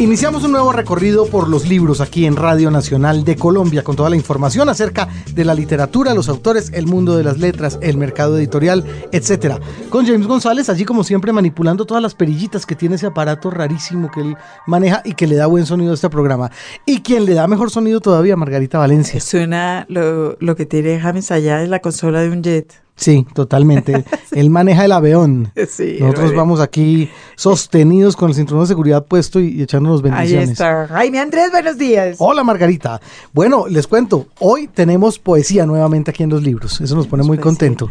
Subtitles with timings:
[0.00, 4.08] Iniciamos un nuevo recorrido por los libros aquí en Radio Nacional de Colombia con toda
[4.08, 8.38] la información acerca de la literatura, los autores, el mundo de las letras, el mercado
[8.38, 9.58] editorial, etcétera.
[9.90, 14.08] Con James González, allí como siempre manipulando todas las perillitas que tiene ese aparato rarísimo
[14.08, 14.36] que él
[14.68, 16.52] maneja y que le da buen sonido a este programa.
[16.86, 19.20] Y quien le da mejor sonido todavía, Margarita Valencia.
[19.20, 22.87] Suena lo, lo que tiene James allá es la consola de un jet.
[22.98, 24.04] Sí, totalmente.
[24.32, 25.52] Él maneja el avión.
[25.54, 30.48] Nosotros vamos aquí sostenidos con el cinturón de seguridad puesto y, echándonos bendiciones.
[30.48, 30.88] Ahí está.
[30.88, 32.16] Jaime Andrés, buenos días.
[32.18, 33.00] Hola, Margarita.
[33.32, 36.80] Bueno, les cuento, hoy tenemos poesía nuevamente aquí en los libros.
[36.80, 37.88] Eso nos pone muy contento.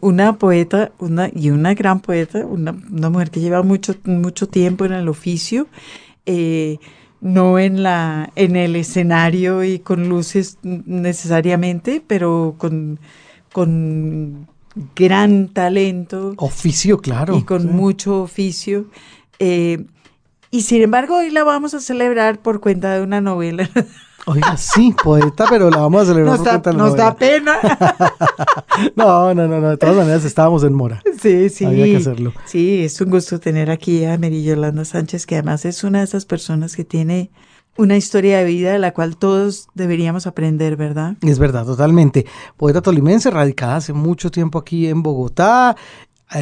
[0.00, 4.92] Una, poeta una, y una gran poeta, una, mujer que lleva mucho, mucho tiempo en
[4.92, 5.66] el oficio.
[6.24, 6.78] Eh,
[7.20, 13.00] no en la en el escenario y con luces necesariamente, pero con
[13.52, 14.48] con
[14.94, 16.34] gran talento.
[16.36, 17.36] Oficio, claro.
[17.36, 18.86] Y con mucho oficio.
[19.38, 19.84] Eh,
[20.50, 23.68] y sin embargo, hoy la vamos a celebrar por cuenta de una novela.
[24.26, 27.58] Oiga, sí, poeta, pero la vamos a celebrar nos por cuenta de Nos da pena.
[28.96, 31.02] no, no, no, de todas maneras estábamos en mora.
[31.20, 31.64] Sí, sí.
[31.64, 32.34] Había que hacerlo.
[32.44, 36.04] Sí, es un gusto tener aquí a Mary Yolanda Sánchez, que además es una de
[36.04, 37.30] esas personas que tiene
[37.78, 41.14] una historia de vida de la cual todos deberíamos aprender, ¿verdad?
[41.22, 42.26] Es verdad, totalmente.
[42.56, 45.76] Poeta tolimense, radicada hace mucho tiempo aquí en Bogotá,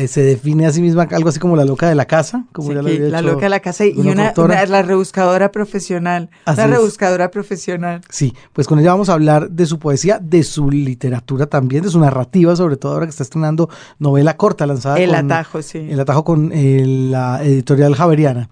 [0.09, 2.83] se define a sí misma algo así como la loca de la casa, como ya
[2.83, 4.33] la loca de la casa y una,
[4.67, 8.01] la rebuscadora profesional, la rebuscadora profesional.
[8.11, 11.91] Sí, pues con ella vamos a hablar de su poesía, de su literatura también, de
[11.91, 14.99] su narrativa, sobre todo ahora que está estrenando novela corta lanzada.
[14.99, 15.87] El atajo, sí.
[15.91, 18.49] El atajo con eh, la editorial Javeriana.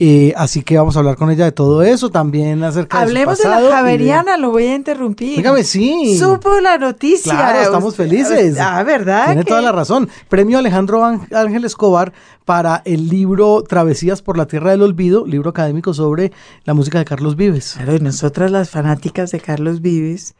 [0.00, 3.44] Eh, así que vamos a hablar con ella de todo eso, también acerca Hablemos de
[3.44, 3.66] su pasado.
[3.66, 5.36] de la Javeriana, lo voy a interrumpir.
[5.36, 6.18] Dígame, sí.
[6.18, 7.32] Supo la noticia.
[7.32, 8.58] Claro, estamos felices.
[8.58, 9.26] Ah, ¿verdad?
[9.26, 10.08] Tiene toda la razón.
[10.28, 12.12] Premio Alejandro Ángel Escobar
[12.44, 16.32] para el libro Travesías por la Tierra del Olvido, libro académico sobre
[16.64, 17.74] la música de Carlos Vives.
[17.74, 20.34] Claro, nosotras las fanáticas de Carlos Vives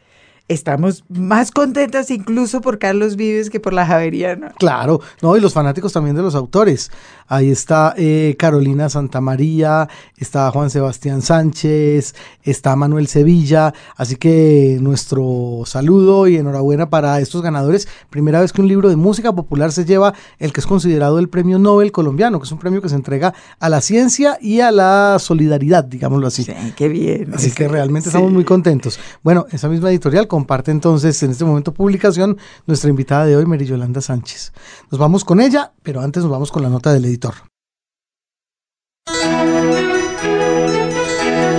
[0.48, 4.52] estamos más contentas incluso por Carlos Vives que por la Javeriana.
[4.58, 6.90] Claro, no, y los fanáticos también de los autores.
[7.26, 9.88] Ahí está eh, Carolina Santamaría,
[10.18, 13.72] está Juan Sebastián Sánchez, está Manuel Sevilla.
[13.96, 17.88] Así que nuestro saludo y enhorabuena para estos ganadores.
[18.10, 21.30] Primera vez que un libro de música popular se lleva el que es considerado el
[21.30, 24.70] premio Nobel colombiano, que es un premio que se entrega a la ciencia y a
[24.70, 26.44] la solidaridad, digámoslo así.
[26.44, 27.32] Sí, qué bien.
[27.32, 29.00] Así que realmente estamos muy contentos.
[29.22, 32.36] Bueno, esa misma editorial comparte entonces en este momento publicación
[32.66, 34.52] nuestra invitada de hoy, Mary Yolanda Sánchez.
[34.90, 37.34] Nos vamos con ella, pero antes nos vamos con la nota del editor.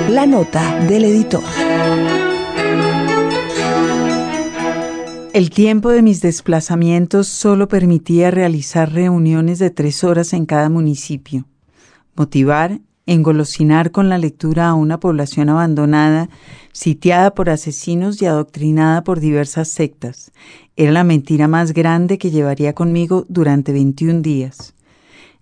[0.09, 1.41] La nota del editor.
[5.31, 11.46] El tiempo de mis desplazamientos solo permitía realizar reuniones de tres horas en cada municipio,
[12.14, 16.29] motivar, engolosinar con la lectura a una población abandonada,
[16.71, 20.31] sitiada por asesinos y adoctrinada por diversas sectas.
[20.75, 24.73] Era la mentira más grande que llevaría conmigo durante 21 días.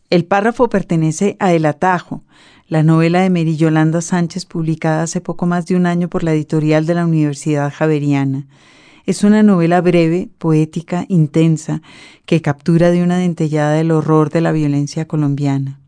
[0.09, 2.23] El párrafo pertenece a El Atajo,
[2.67, 6.33] la novela de Mary Yolanda Sánchez publicada hace poco más de un año por la
[6.33, 8.45] editorial de la Universidad Javeriana.
[9.05, 11.81] Es una novela breve, poética, intensa,
[12.25, 15.82] que captura de una dentellada el horror de la violencia colombiana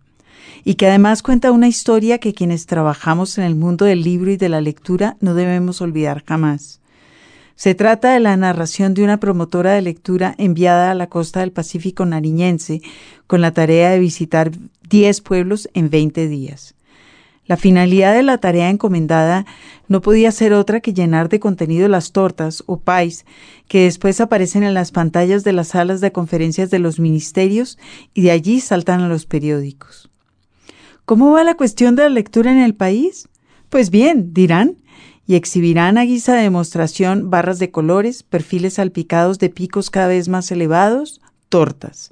[0.64, 4.38] y que además cuenta una historia que quienes trabajamos en el mundo del libro y
[4.38, 6.82] de la lectura no debemos olvidar jamás.
[7.56, 11.54] Se trata de la narración de una promotora de lectura enviada a la costa del
[11.54, 12.82] Pacífico nariñense
[13.28, 14.52] con la tarea de visitar
[14.90, 16.76] 10 pueblos en 20 días.
[17.48, 19.46] La finalidad de la tarea encomendada
[19.88, 23.26] no podía ser otra que llenar de contenido las tortas o pais
[23.68, 27.78] que después aparecen en las pantallas de las salas de conferencias de los ministerios
[28.14, 30.10] y de allí saltan a los periódicos.
[31.06, 33.30] ¿Cómo va la cuestión de la lectura en el país?
[33.70, 34.78] Pues bien, dirán,
[35.28, 40.30] y exhibirán a guisa de demostración barras de colores, perfiles salpicados de picos cada vez
[40.30, 42.12] más elevados, tortas.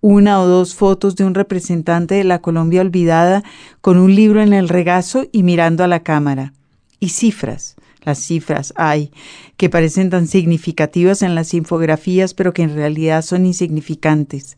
[0.00, 3.42] Una o dos fotos de un representante de la Colombia olvidada
[3.80, 6.52] con un libro en el regazo y mirando a la cámara.
[7.00, 7.74] Y cifras.
[8.02, 9.10] Las cifras hay,
[9.56, 14.56] que parecen tan significativas en las infografías, pero que en realidad son insignificantes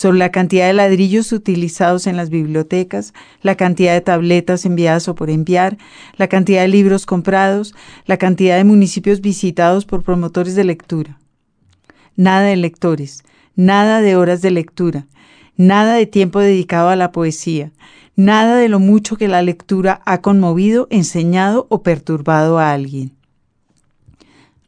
[0.00, 3.12] sobre la cantidad de ladrillos utilizados en las bibliotecas,
[3.42, 5.76] la cantidad de tabletas enviadas o por enviar,
[6.16, 7.74] la cantidad de libros comprados,
[8.06, 11.18] la cantidad de municipios visitados por promotores de lectura.
[12.16, 13.24] Nada de lectores,
[13.56, 15.06] nada de horas de lectura,
[15.58, 17.70] nada de tiempo dedicado a la poesía,
[18.16, 23.12] nada de lo mucho que la lectura ha conmovido, enseñado o perturbado a alguien.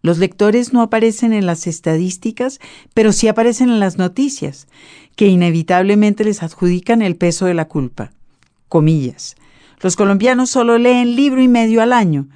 [0.02, 2.58] Los lectores no aparecen en las estadísticas,
[2.92, 4.66] pero sí aparecen en las noticias,
[5.16, 8.12] que inevitablemente les adjudican el peso de la culpa.
[8.68, 9.36] Comillas.
[9.80, 12.28] Los colombianos solo leen libro y medio al año.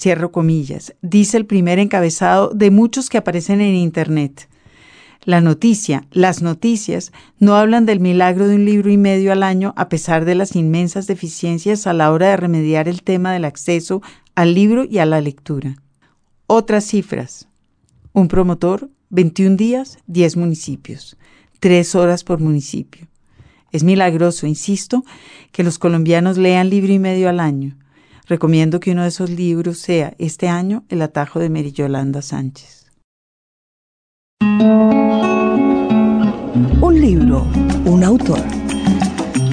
[0.00, 0.94] Cierro comillas.
[1.02, 4.48] Dice el primer encabezado de muchos que aparecen en Internet.
[5.24, 9.74] La noticia, las noticias, no hablan del milagro de un libro y medio al año
[9.76, 14.00] a pesar de las inmensas deficiencias a la hora de remediar el tema del acceso
[14.34, 15.76] al libro y a la lectura.
[16.46, 17.48] Otras cifras.
[18.14, 21.18] Un promotor, 21 días, 10 municipios,
[21.60, 23.06] 3 horas por municipio.
[23.70, 25.04] Es milagroso, insisto,
[25.52, 27.76] que los colombianos lean libro y medio al año.
[28.26, 32.86] Recomiendo que uno de esos libros sea este año El atajo de Mary Yolanda Sánchez.
[36.80, 37.46] Un libro,
[37.84, 38.57] un autor.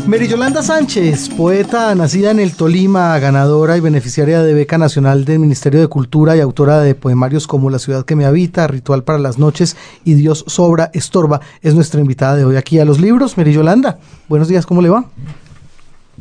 [0.07, 5.39] Mary Yolanda Sánchez, poeta nacida en el Tolima, ganadora y beneficiaria de beca nacional del
[5.39, 9.17] Ministerio de Cultura y autora de poemarios como La ciudad que me habita, Ritual para
[9.17, 13.35] las noches y Dios sobra, estorba, es nuestra invitada de hoy aquí a los libros.
[13.35, 13.97] Mary Yolanda,
[14.29, 15.05] buenos días, ¿cómo le va?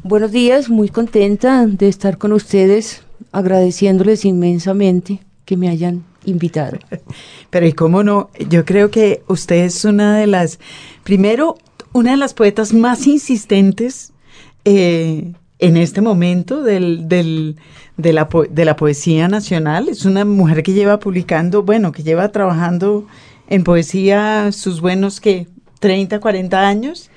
[0.03, 3.03] Buenos días, muy contenta de estar con ustedes,
[3.33, 6.79] agradeciéndoles inmensamente que me hayan invitado.
[7.51, 10.59] Pero y cómo no, yo creo que usted es una de las,
[11.03, 11.59] primero,
[11.94, 14.12] una de las poetas más insistentes
[14.64, 17.56] eh, en este momento del, del,
[17.96, 19.88] de, la de la poesía nacional.
[19.88, 23.06] Es una mujer que lleva publicando, bueno, que lleva trabajando
[23.49, 25.46] en poesía sus buenos, que
[25.79, 27.11] 30, 40 años.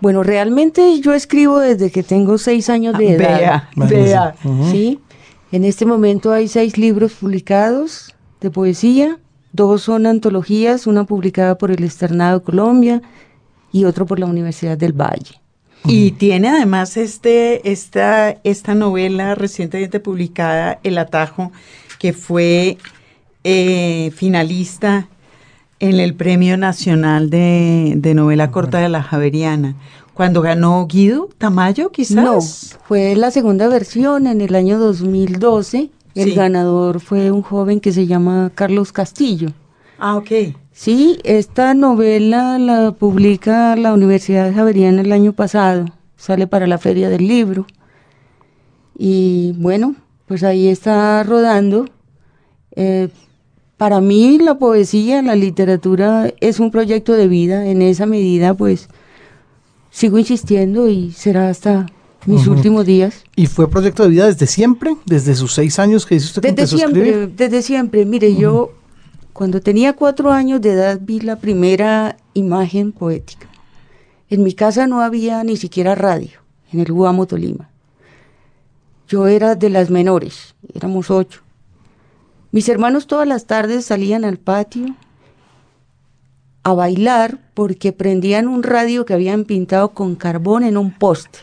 [0.00, 3.68] Bueno, realmente yo escribo desde que tengo seis años de edad.
[3.76, 4.34] Vea, vea.
[4.70, 5.00] Sí,
[5.52, 9.18] en este momento hay seis libros publicados de poesía.
[9.52, 13.02] Dos son antologías, una publicada por el Externado Colombia
[13.72, 15.40] y otro por la Universidad del Valle.
[15.84, 21.52] Y tiene además este, esta, esta novela recientemente publicada, El Atajo,
[21.98, 22.78] que fue
[23.44, 25.08] eh, finalista
[25.80, 29.76] en el Premio Nacional de, de Novela Corta de la Javeriana.
[30.14, 32.16] Cuando ganó Guido Tamayo, quizás.
[32.16, 35.90] No, fue la segunda versión en el año 2012.
[36.16, 36.34] El Sí.
[36.34, 39.52] ganador fue un joven que se llama Carlos Castillo.
[40.00, 40.30] Ah, ok.
[40.80, 45.86] Sí, esta novela la publica la Universidad Javeriana el año pasado.
[46.16, 47.66] Sale para la Feria del Libro.
[48.96, 49.96] Y bueno,
[50.28, 51.86] pues ahí está rodando.
[52.76, 53.08] Eh,
[53.76, 57.66] para mí la poesía, la literatura es un proyecto de vida.
[57.66, 58.88] En esa medida, pues
[59.90, 61.86] sigo insistiendo y será hasta
[62.24, 63.24] mis últimos días.
[63.34, 64.96] ¿Y fue proyecto de vida desde siempre?
[65.06, 67.36] ¿Desde sus seis años que dice usted que Desde empezó a siempre, escribir?
[67.36, 68.04] desde siempre.
[68.04, 68.77] Mire, yo
[69.32, 73.48] cuando tenía cuatro años de edad vi la primera imagen poética.
[74.30, 76.40] En mi casa no había ni siquiera radio,
[76.72, 77.70] en el Guamo Tolima.
[79.08, 81.40] Yo era de las menores, éramos ocho.
[82.50, 84.94] Mis hermanos todas las tardes salían al patio
[86.62, 91.38] a bailar porque prendían un radio que habían pintado con carbón en un poste.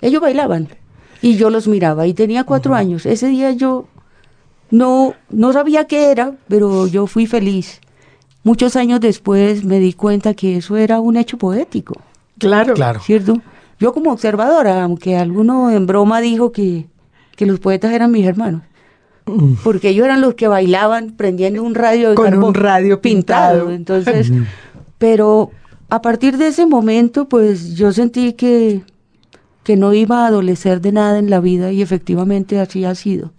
[0.00, 0.68] Ellos bailaban
[1.22, 3.06] y yo los miraba y tenía cuatro años.
[3.06, 3.86] Ese día yo
[4.70, 7.80] no, no sabía qué era, pero yo fui feliz.
[8.42, 11.94] Muchos años después me di cuenta que eso era un hecho poético,
[12.38, 12.74] Claro.
[12.74, 13.00] Claro.
[13.00, 13.42] ¿cierto?
[13.78, 16.86] Yo como observadora, aunque alguno en broma dijo que,
[17.36, 18.62] que los poetas eran mis hermanos,
[19.62, 23.70] porque ellos eran los que bailaban prendiendo un radio de Con un radio pintado.
[23.70, 24.32] Entonces,
[24.98, 25.50] pero
[25.88, 28.82] a partir de ese momento, pues yo sentí que,
[29.64, 33.32] que no iba a adolecer de nada en la vida y efectivamente así ha sido.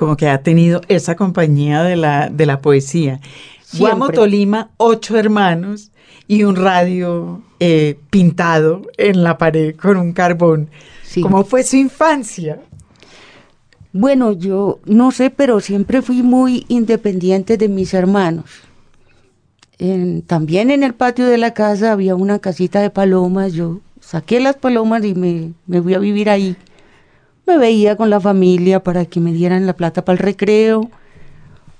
[0.00, 3.20] Como que ha tenido esa compañía de la, de la poesía.
[3.76, 4.16] Guamo Siempre.
[4.16, 5.90] Tolima, ocho hermanos
[6.26, 10.70] y un radio eh, pintado en la pared con un carbón.
[11.04, 11.20] Sí.
[11.20, 12.60] ¿Cómo fue su infancia?
[13.92, 18.46] Bueno, yo no sé, pero siempre fui muy independiente de mis hermanos.
[19.78, 23.52] En- también en el patio de la casa había una casita de palomas.
[23.52, 26.56] Yo saqué las palomas y me, me fui a vivir ahí.
[27.50, 30.88] Me veía con la familia para que me dieran la plata para el recreo,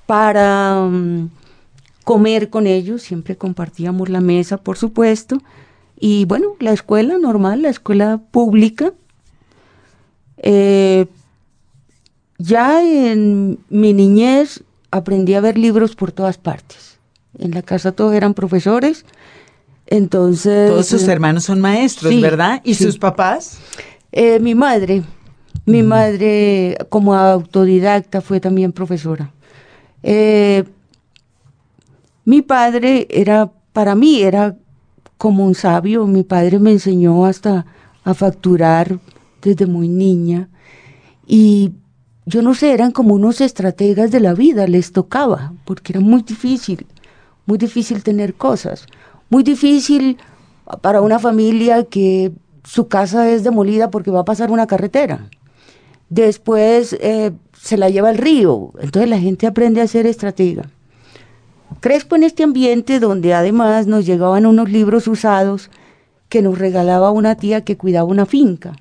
[0.06, 1.30] para mm,
[2.02, 3.02] comer con ellos.
[3.02, 5.40] Siempre compartíamos la mesa, por supuesto.
[5.96, 8.92] Y bueno, la escuela normal, la escuela pública.
[10.38, 11.06] Eh,
[12.38, 16.98] ya en mi niñez aprendí a ver libros por todas partes.
[17.38, 19.04] En la casa todos eran profesores,
[19.86, 20.68] entonces...
[20.68, 22.60] Todos sus eh, hermanos son maestros, sí, ¿verdad?
[22.64, 22.82] ¿Y sí.
[22.82, 23.60] sus papás?
[24.10, 25.04] eh, mi madre,
[25.70, 29.32] mi madre como autodidacta fue también profesora.
[30.02, 30.64] Eh,
[32.24, 34.56] mi padre era, para mí era
[35.16, 37.66] como un sabio, mi padre me enseñó hasta
[38.04, 38.98] a facturar
[39.42, 40.48] desde muy niña.
[41.26, 41.72] Y
[42.26, 46.22] yo no sé, eran como unos estrategas de la vida, les tocaba, porque era muy
[46.22, 46.86] difícil,
[47.46, 48.86] muy difícil tener cosas,
[49.28, 50.18] muy difícil
[50.80, 52.32] para una familia que
[52.64, 55.28] su casa es demolida porque va a pasar una carretera.
[56.10, 60.68] Después eh, se la lleva al río, entonces la gente aprende a ser estratega.
[61.78, 65.70] Crespo en este ambiente donde además nos llegaban unos libros usados
[66.28, 68.74] que nos regalaba una tía que cuidaba una finca.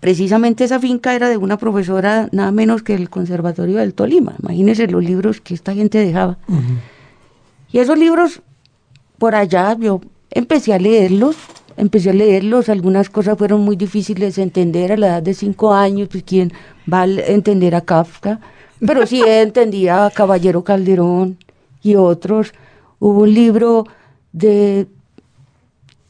[0.00, 4.36] Precisamente esa finca era de una profesora nada menos que el Conservatorio del Tolima.
[4.40, 6.38] Imagínense los libros que esta gente dejaba.
[7.72, 8.42] Y esos libros,
[9.18, 11.36] por allá, yo empecé a leerlos,
[11.76, 15.72] empecé a leerlos, algunas cosas fueron muy difíciles de entender a la edad de cinco
[15.72, 16.52] años, pues quién
[16.92, 18.40] va a entender a Kafka,
[18.86, 21.38] pero sí entendía a Caballero Calderón
[21.82, 22.52] y otros.
[22.98, 23.86] Hubo un libro
[24.32, 24.86] de,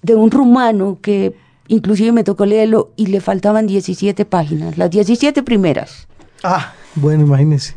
[0.03, 1.35] de un rumano que
[1.69, 6.07] inclusive me tocó leerlo y le faltaban 17 páginas, las 17 primeras.
[6.43, 7.75] Ah, bueno, imagínese.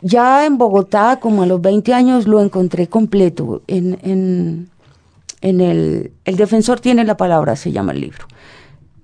[0.00, 3.62] Ya en Bogotá, como a los 20 años, lo encontré completo.
[3.66, 4.68] En, en,
[5.40, 8.26] en el, el Defensor tiene la palabra, se llama el libro.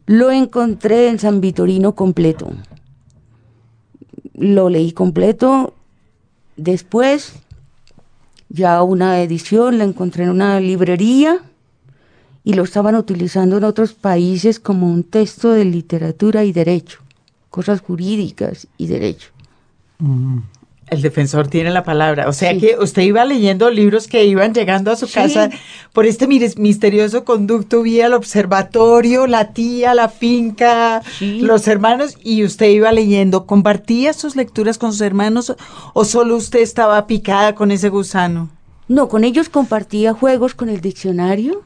[0.07, 2.51] Lo encontré en San Vitorino completo.
[4.35, 5.75] Lo leí completo.
[6.57, 7.35] Después,
[8.49, 11.43] ya una edición la encontré en una librería
[12.45, 17.01] y lo estaban utilizando en otros países como un texto de literatura y derecho,
[17.49, 19.31] cosas jurídicas y derecho.
[19.99, 20.41] Mm.
[20.89, 22.29] El defensor tiene la palabra.
[22.29, 25.51] O sea que usted iba leyendo libros que iban llegando a su casa
[25.93, 32.69] por este misterioso conducto vía el observatorio, la tía, la finca, los hermanos, y usted
[32.69, 33.47] iba leyendo.
[33.47, 35.57] ¿Compartía sus lecturas con sus hermanos
[35.95, 38.51] o solo usted estaba picada con ese gusano?
[38.87, 41.63] No, con ellos compartía juegos con el diccionario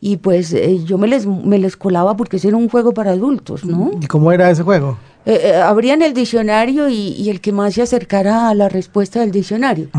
[0.00, 3.12] y pues eh, yo me les, me les colaba porque ese era un juego para
[3.12, 3.90] adultos, ¿no?
[4.00, 4.96] ¿Y cómo era ese juego?
[5.28, 9.30] Eh, eh, abrían el diccionario y, el que más se acercara a la respuesta del
[9.30, 9.90] diccionario.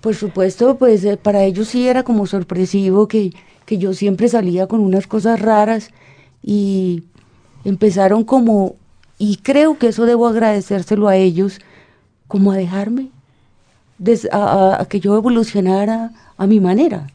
[0.00, 3.32] Por supuesto, pues para ellos sí era como sorpresivo que,
[3.64, 5.90] que yo siempre salía con unas cosas raras
[6.40, 7.02] y
[7.64, 8.76] empezaron como,
[9.18, 11.58] y creo que eso debo agradecérselo a ellos,
[12.28, 13.08] como a dejarme,
[14.30, 17.08] a, que yo evolucionara a mi manera.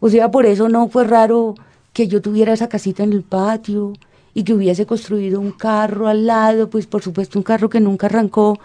[0.00, 1.56] O sea, por eso no fue raro
[1.92, 3.92] que yo tuviera esa casita en el patio
[4.34, 8.06] y que hubiese construido un carro al lado, pues por supuesto un carro que nunca
[8.06, 8.58] arrancó,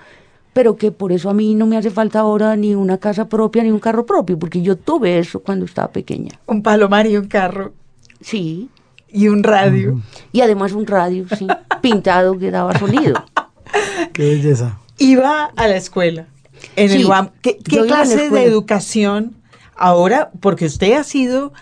[0.54, 3.64] pero que por eso a mí no me hace falta ahora ni una casa propia
[3.64, 6.40] ni un carro propio, porque yo tuve eso cuando estaba pequeña.
[6.46, 7.74] Un palomar y un carro.
[8.22, 8.70] Sí.
[9.10, 10.02] Y un radio.
[10.32, 11.48] Y además un radio, sí,
[11.82, 13.24] pintado que daba sonido.
[14.14, 14.80] Qué belleza.
[14.98, 16.28] Iba a la escuela.
[16.76, 17.08] En el
[17.42, 19.36] ¿Qué, qué clase de educación
[19.76, 20.32] ahora?
[20.40, 21.54] Porque usted ha sido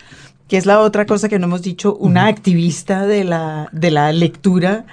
[0.47, 4.11] que es la otra cosa que no hemos dicho, una activista de la, de la
[4.11, 4.85] lectura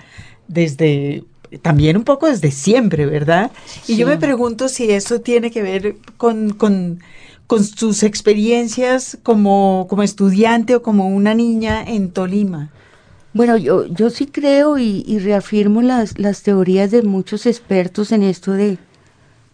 [0.49, 1.25] desde
[1.61, 3.51] también un poco desde siempre, ¿verdad?
[3.87, 6.99] Y yo me pregunto si eso tiene que ver con, con,
[7.77, 12.71] sus experiencias como, como estudiante o como una niña en Tolima.
[13.35, 18.53] Bueno, yo, yo sí creo y, reafirmo las, las teorías de muchos expertos en esto
[18.53, 18.79] de,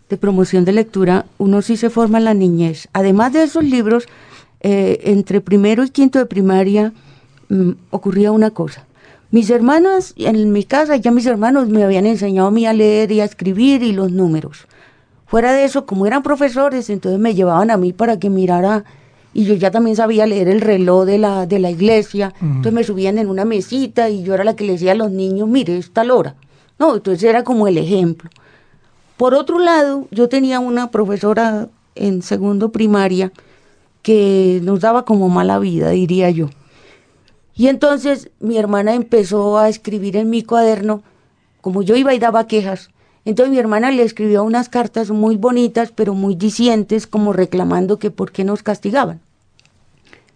[0.09, 1.26] de promoción de lectura.
[1.38, 2.88] Uno sí se forma en la niñez.
[2.93, 4.07] Además de esos libros,
[4.61, 6.93] eh, entre primero y quinto de primaria
[7.49, 8.87] mm, ocurría una cosa.
[9.31, 13.12] Mis hermanos, en mi casa ya mis hermanos me habían enseñado a mí a leer
[13.12, 14.67] y a escribir y los números.
[15.27, 18.85] Fuera de eso, como eran profesores, entonces me llevaban a mí para que mirara
[19.35, 22.83] y yo ya también sabía leer el reloj de la, de la iglesia, entonces me
[22.83, 25.77] subían en una mesita y yo era la que le decía a los niños, mire,
[25.77, 26.35] es tal hora.
[26.79, 28.31] No, entonces era como el ejemplo.
[29.19, 33.31] Por otro lado, yo tenía una profesora en segundo primaria
[34.02, 36.49] que nos daba como mala vida, diría yo.
[37.55, 41.02] Y entonces mi hermana empezó a escribir en mi cuaderno,
[41.61, 42.90] como yo iba y daba quejas.
[43.25, 48.11] Entonces mi hermana le escribió unas cartas muy bonitas, pero muy dicientes, como reclamando que
[48.11, 49.21] por qué nos castigaban.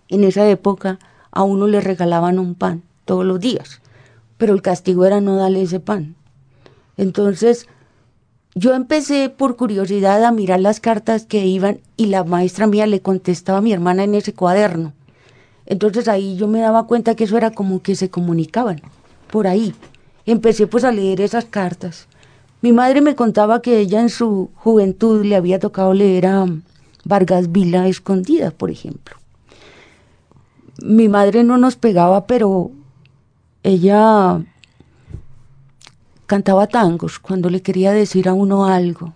[0.09, 0.99] En esa época
[1.31, 3.81] a uno le regalaban un pan todos los días,
[4.37, 6.16] pero el castigo era no darle ese pan.
[6.97, 7.66] Entonces
[8.54, 13.00] yo empecé por curiosidad a mirar las cartas que iban y la maestra mía le
[13.00, 14.92] contestaba a mi hermana en ese cuaderno.
[15.64, 18.82] Entonces ahí yo me daba cuenta que eso era como que se comunicaban,
[19.30, 19.75] por ahí.
[20.26, 22.09] Empecé pues a leer esas cartas.
[22.61, 26.47] Mi madre me contaba que ella en su juventud le había tocado leer a
[27.04, 29.16] Vargas Vila escondida, por ejemplo.
[30.82, 32.71] Mi madre no nos pegaba, pero
[33.62, 34.44] ella
[36.26, 39.14] cantaba tangos cuando le quería decir a uno algo.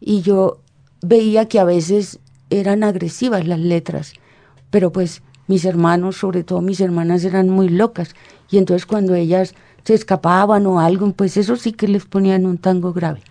[0.00, 0.58] Y yo
[1.02, 4.12] veía que a veces eran agresivas las letras,
[4.70, 8.14] pero pues mis hermanos, sobre todo mis hermanas, eran muy locas.
[8.50, 12.58] Y entonces cuando ellas se escapaban o algo, pues eso sí que les ponían un
[12.58, 13.22] tango grave.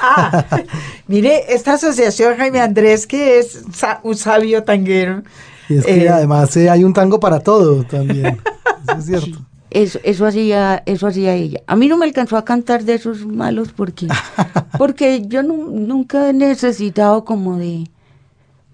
[0.00, 0.44] Ah,
[1.08, 3.64] mire, esta asociación Jaime Andrés, que es
[4.02, 5.22] un sabio tanguero.
[5.68, 8.40] Y es que eh, además eh, hay un tango para todo también.
[8.88, 9.47] Eso es cierto.
[9.70, 11.60] Eso, eso, hacía, eso hacía ella.
[11.66, 14.08] A mí no me alcanzó a cantar de esos malos porque,
[14.78, 17.84] porque yo nunca he necesitado como de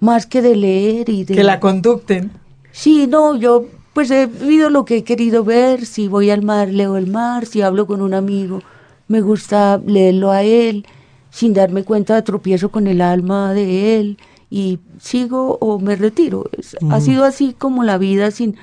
[0.01, 1.35] más que de leer y de...
[1.35, 2.31] Que la conducten.
[2.71, 6.69] Sí, no, yo pues he vivido lo que he querido ver, si voy al mar,
[6.69, 8.61] leo el mar, si hablo con un amigo,
[9.07, 10.85] me gusta leerlo a él,
[11.31, 14.19] sin darme cuenta tropiezo con el alma de él
[14.51, 16.51] y sigo o me retiro.
[16.91, 18.57] Ha sido así como la vida sin,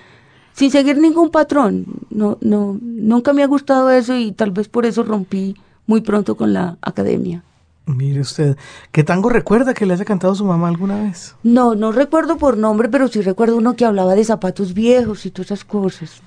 [0.62, 1.86] sin seguir ningún patrón.
[2.12, 5.56] No, no, nunca me ha gustado eso y tal vez por eso rompí
[5.88, 7.44] muy pronto con la academia.
[7.88, 8.56] Mire usted,
[8.92, 11.36] ¿qué tango recuerda que le haya cantado su mamá alguna vez?
[11.42, 15.32] No, no recuerdo por nombre, pero sí recuerdo uno que hablaba de zapatos viejos y
[15.32, 16.22] todas esas cosas.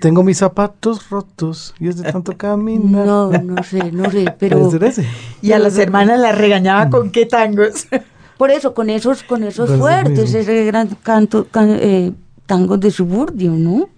[0.00, 3.06] tengo mis zapatos rotos y es de tanto caminar.
[3.06, 4.68] No, no sé, no sé, pero...
[5.42, 7.86] Y a las hermanas las regañaba con qué tangos.
[8.36, 12.12] Por eso, con esos, con esos fuertes, ese gran canto, eh,
[12.46, 13.88] tangos de suburbio, ¿no?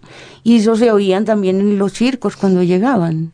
[0.43, 3.33] Y eso se oían también en los circos cuando llegaban.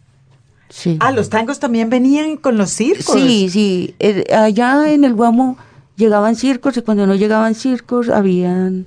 [0.98, 3.14] Ah, los tangos también venían con los circos.
[3.14, 3.94] Sí, sí.
[4.34, 5.56] allá en el Guamo
[5.96, 8.86] llegaban circos y cuando no llegaban circos habían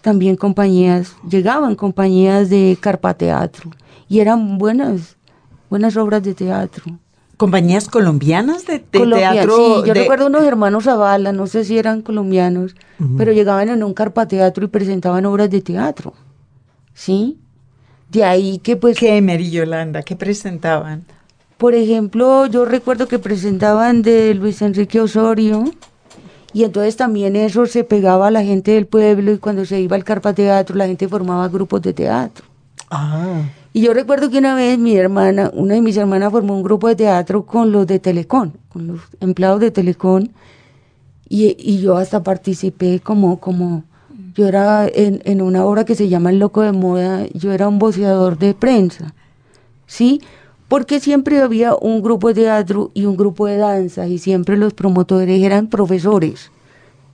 [0.00, 3.70] también compañías, llegaban compañías de carpateatro
[4.08, 5.16] y eran buenas,
[5.68, 6.98] buenas obras de teatro.
[7.40, 9.56] ¿Compañías colombianas de, teatro?
[9.56, 12.74] Sí, yo recuerdo unos hermanos Zavala, no sé si eran colombianos,
[13.16, 16.12] pero llegaban en un carpateatro y presentaban obras de teatro.
[16.92, 17.38] ¿Sí?
[18.10, 18.98] De ahí que pues...
[18.98, 20.02] ¿Qué, Mary Yolanda?
[20.02, 21.06] ¿Qué presentaban?
[21.56, 25.64] Por ejemplo, yo recuerdo que presentaban de Luis Enrique Osorio
[26.52, 29.96] y entonces también eso se pegaba a la gente del pueblo y cuando se iba
[29.96, 32.44] al Carpa Teatro la gente formaba grupos de teatro.
[32.90, 33.44] Ah.
[33.72, 36.88] Y yo recuerdo que una vez mi hermana, una de mis hermanas formó un grupo
[36.88, 40.26] de teatro con los de Telecom, con los empleados de Telecom
[41.28, 43.84] y, y yo hasta participé como, como
[44.34, 47.68] yo era en, en, una obra que se llama El Loco de Moda, yo era
[47.68, 49.14] un voceador de prensa,
[49.86, 50.20] ¿sí?
[50.66, 54.74] Porque siempre había un grupo de teatro y un grupo de danza y siempre los
[54.74, 56.50] promotores eran profesores.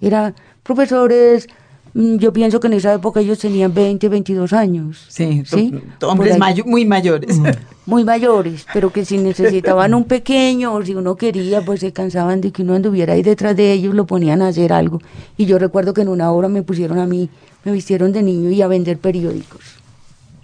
[0.01, 1.49] Eran profesores,
[1.97, 5.07] yo pienso que en esa época ellos tenían 20, 22 años.
[5.09, 5.73] Sí, ¿sí?
[6.03, 7.41] hombres muy mayores.
[7.87, 12.41] Muy mayores, pero que si necesitaban un pequeño o si uno quería, pues se cansaban
[12.41, 15.01] de que uno anduviera ahí detrás de ellos, lo ponían a hacer algo.
[15.37, 17.31] Y yo recuerdo que en una hora me pusieron a mí,
[17.63, 19.61] me vistieron de niño y a vender periódicos.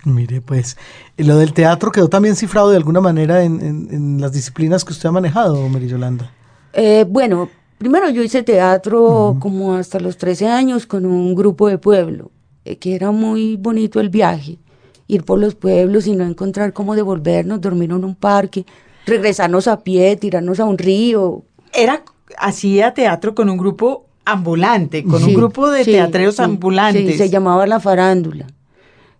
[0.05, 0.77] Mire, pues,
[1.17, 5.13] lo del teatro quedó también cifrado de alguna manera en, las disciplinas que usted ha
[5.13, 6.31] manejado, Mary Yolanda.
[6.75, 7.51] Eh, bueno,
[7.83, 12.31] primero yo hice teatro como hasta los 13 años con un grupo de pueblo,
[12.65, 14.61] eh, que era muy bonito el viaje
[15.09, 18.65] ir por los pueblos y no encontrar cómo devolvernos, dormir en un parque,
[19.05, 21.43] regresarnos a pie, tirarnos a un río.
[21.75, 22.05] Era,
[22.39, 27.19] hacía teatro con un grupo ambulante, con un grupo de teatreros ambulantes.
[27.19, 28.47] se llamaba La Farándula.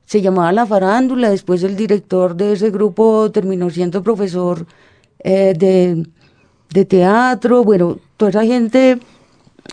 [0.05, 4.67] Se llamaba La Farándula, después el director de ese grupo terminó siendo profesor
[5.19, 6.07] eh, de,
[6.73, 8.99] de teatro, bueno, toda esa gente,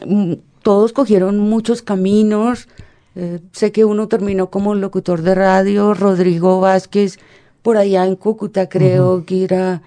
[0.06, 2.68] mm, todos cogieron muchos caminos,
[3.16, 7.20] eh, sé que uno terminó como locutor de radio, Rodrigo Vázquez,
[7.62, 9.82] por allá en Cúcuta creo que era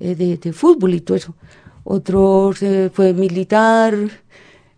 [0.00, 1.34] eh, de, fútbol y todo eso.
[1.84, 2.52] Otro
[2.92, 3.94] fue militar.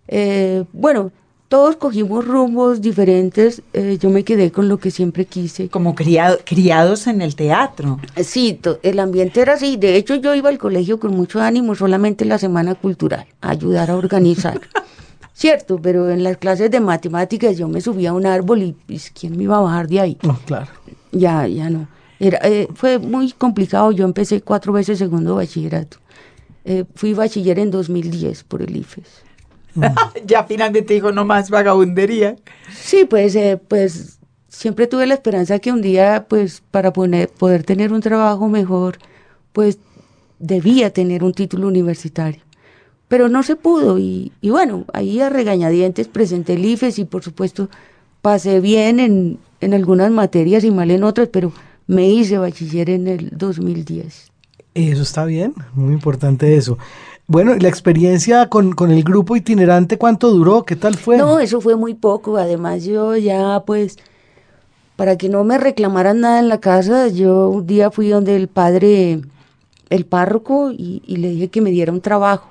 [0.09, 1.13] Eh, bueno,
[1.51, 3.61] todos cogimos rumbos diferentes.
[4.01, 5.69] yo me quedé con lo que siempre quise.
[5.69, 7.99] Como criado, criados en el teatro.
[8.23, 9.77] Sí, el ambiente era así.
[9.77, 13.91] De hecho, yo iba al colegio con mucho ánimo solamente la semana cultural, a ayudar
[13.91, 14.61] a organizar.
[15.35, 19.11] Cierto, pero en las clases de matemáticas yo me subía a un árbol y pues,
[19.11, 20.19] ¿quién me iba a bajar de ahí?
[20.23, 20.69] No, claro.
[21.11, 21.89] Ya, ya no.
[22.21, 23.91] Era, eh, fue muy complicado.
[23.91, 25.97] Yo empecé cuatro veces segundo bachillerato.
[26.65, 29.30] Eh, fui bachiller en 2010 por el IFES.
[30.27, 32.37] ya finalmente dijo, no más vagabundería.
[32.73, 37.65] Sí, pues, eh, pues siempre tuve la esperanza que un día, pues, para poner, poder
[37.65, 38.99] tener un trabajo mejor,
[39.53, 39.79] pues
[40.39, 42.43] debía tener un título universitario
[43.11, 47.69] pero no se pudo y, bueno, ahí a regañadientes presenté el IFES y por supuesto
[48.23, 51.53] pasé bien en, en algunas materias y mal en otras, pero
[51.89, 54.31] me hice bachiller en el 2010.
[54.75, 56.79] Eso está bien, muy importante eso.
[57.31, 60.65] Bueno, ¿y la experiencia con, con, el grupo itinerante cuánto duró?
[60.65, 61.17] ¿Qué tal fue?
[61.17, 62.37] No, eso fue muy poco.
[62.37, 63.99] Además, yo ya pues,
[64.97, 68.49] para que no me reclamaran nada en la casa, yo un día fui donde el
[68.49, 69.21] padre,
[69.91, 72.51] el párroco, y, y le dije que me diera un trabajo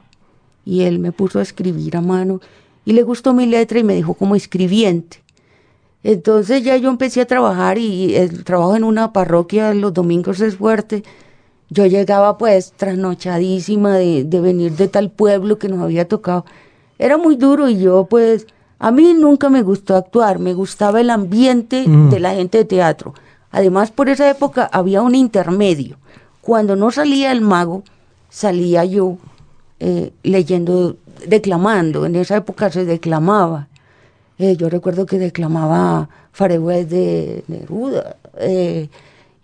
[0.63, 2.39] y él me puso a escribir a mano
[2.85, 5.21] y le gustó mi letra y me dijo como escribiente.
[6.03, 10.55] Entonces ya yo empecé a trabajar y el trabajo en una parroquia los domingos es
[10.55, 11.03] fuerte.
[11.69, 16.45] Yo llegaba pues trasnochadísima de, de venir de tal pueblo que nos había tocado.
[16.97, 18.47] Era muy duro y yo pues,
[18.79, 22.09] a mí nunca me gustó actuar, me gustaba el ambiente Mm.
[22.09, 23.13] de la gente de teatro.
[23.51, 25.97] Además por esa época había un intermedio.
[26.41, 27.83] Cuando no salía el mago,
[28.29, 29.17] salía yo
[29.79, 32.05] eh, leyendo, declamando.
[32.05, 33.67] En esa época se declamaba.
[34.39, 38.89] Eh, yo recuerdo que declamaba Farehués de Neruda eh,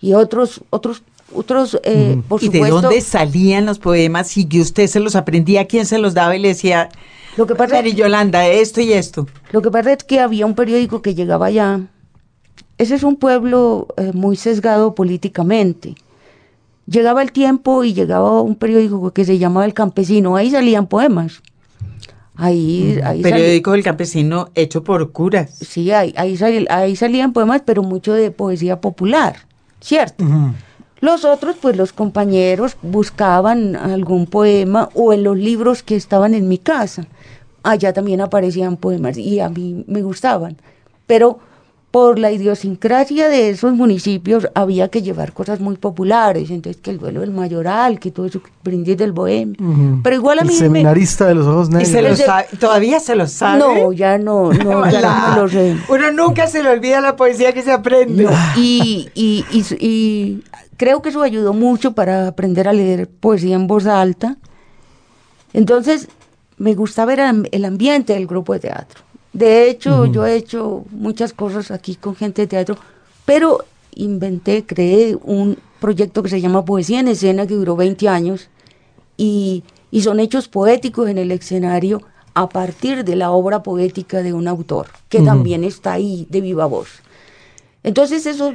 [0.02, 2.82] y otros, otros, otros, eh, por ¿Y de supuesto.
[2.82, 5.66] dónde salían los poemas y que usted se los aprendía?
[5.68, 6.90] ¿Quién se los daba y le decía,
[7.38, 9.28] Lo que pasa Mary Yolanda, esto y esto?
[9.52, 11.82] Lo que pasa es que había un periódico que llegaba allá.
[12.78, 15.96] Ese es un pueblo eh, muy sesgado políticamente.
[16.88, 20.36] Llegaba el tiempo y llegaba un periódico que se llamaba El Campesino.
[20.36, 21.42] Ahí salían poemas.
[22.38, 25.58] Ahí, ahí Periódico del campesino hecho por curas.
[25.58, 29.38] sí, ahí, ahí, sali- ahí salían poemas, pero mucho de poesía popular,
[29.80, 30.22] ¿cierto?
[30.26, 30.52] Ujú.
[31.06, 36.48] Los otros, pues los compañeros buscaban algún poema o en los libros que estaban en
[36.48, 37.06] mi casa.
[37.62, 40.58] Allá también aparecían poemas y a mí me gustaban.
[41.08, 41.40] Pero
[41.92, 46.50] por la idiosincrasia de esos municipios había que llevar cosas muy populares.
[46.50, 49.56] Entonces, que el duelo del mayoral, que todo eso, que brindis del bohemio.
[50.04, 50.60] Pero igual a El mí me...
[50.60, 51.90] seminarista de los ojos ¿Y negros.
[51.90, 52.46] se lo Ese- sabe?
[52.60, 53.60] ¿Todavía se lo sabe?
[53.60, 55.78] No, ya no, no, ya no me lo sé.
[55.88, 58.24] Uno nunca se le olvida la poesía que se aprende.
[58.24, 60.44] No, y, y, y, y
[60.78, 64.38] creo que eso ayudó mucho para aprender a leer poesía en voz alta.
[65.54, 66.08] Entonces,
[66.58, 69.02] me gustaba am- el ambiente del grupo de teatro.
[69.34, 72.78] De hecho, yo he hecho muchas cosas aquí con gente de teatro,
[73.26, 78.50] pero inventé, creé un proyecto que se llama Poesía en Escena, que duró 20 años,
[79.18, 82.02] y, y son hechos poéticos en el escenario
[82.34, 86.66] a partir de la obra poética de un autor, que también está ahí de viva
[86.66, 86.88] voz.
[87.84, 88.54] Entonces eso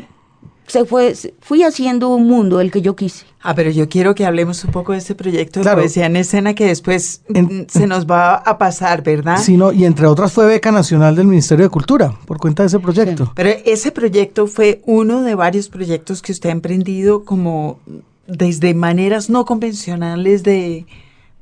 [0.70, 3.26] se fue, se- fui haciendo un mundo el que yo quise.
[3.42, 5.80] Ah, pero yo quiero que hablemos un poco de ese proyecto de Claro.
[5.80, 9.38] poesía en escena que después En- se nos va a pasar, ¿verdad?
[9.38, 12.68] Sí, no, y entre otras fue beca nacional del Ministerio de Cultura por cuenta de
[12.68, 13.32] ese proyecto.
[13.34, 17.80] Pero ese proyecto fue uno de varios proyectos que usted ha emprendido como
[18.26, 20.86] desde maneras no convencionales de,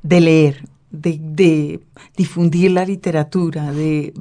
[0.01, 1.79] de leer, de, de
[2.17, 4.13] difundir la literatura, de,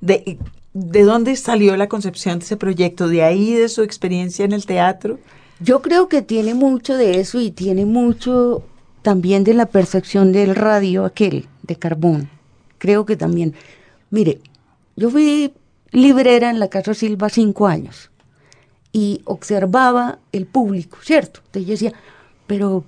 [0.00, 0.38] de,
[0.74, 4.66] de dónde salió la concepción de ese proyecto, de ahí de su experiencia en el
[4.66, 5.18] teatro.
[5.60, 8.62] Yo creo que tiene mucho de eso y tiene mucho
[9.02, 12.30] también de la percepción del radio aquel, de carbón.
[12.78, 13.54] Creo que también.
[14.10, 14.40] Mire,
[14.96, 15.52] yo fui
[15.90, 18.10] librera en la Casa Silva cinco años
[18.92, 21.40] y observaba el público, ¿cierto?
[21.46, 21.92] Entonces yo decía,
[22.46, 22.84] pero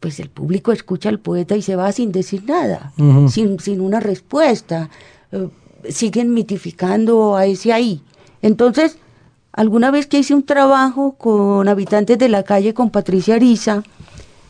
[0.00, 2.92] pues el público escucha al poeta y se va sin decir nada,
[3.28, 4.90] sin, sin una respuesta.
[5.32, 5.48] Eh,
[5.88, 8.02] siguen mitificando a ese ahí.
[8.42, 8.98] Entonces,
[9.52, 13.82] alguna vez que hice un trabajo con habitantes de la calle, con Patricia Ariza,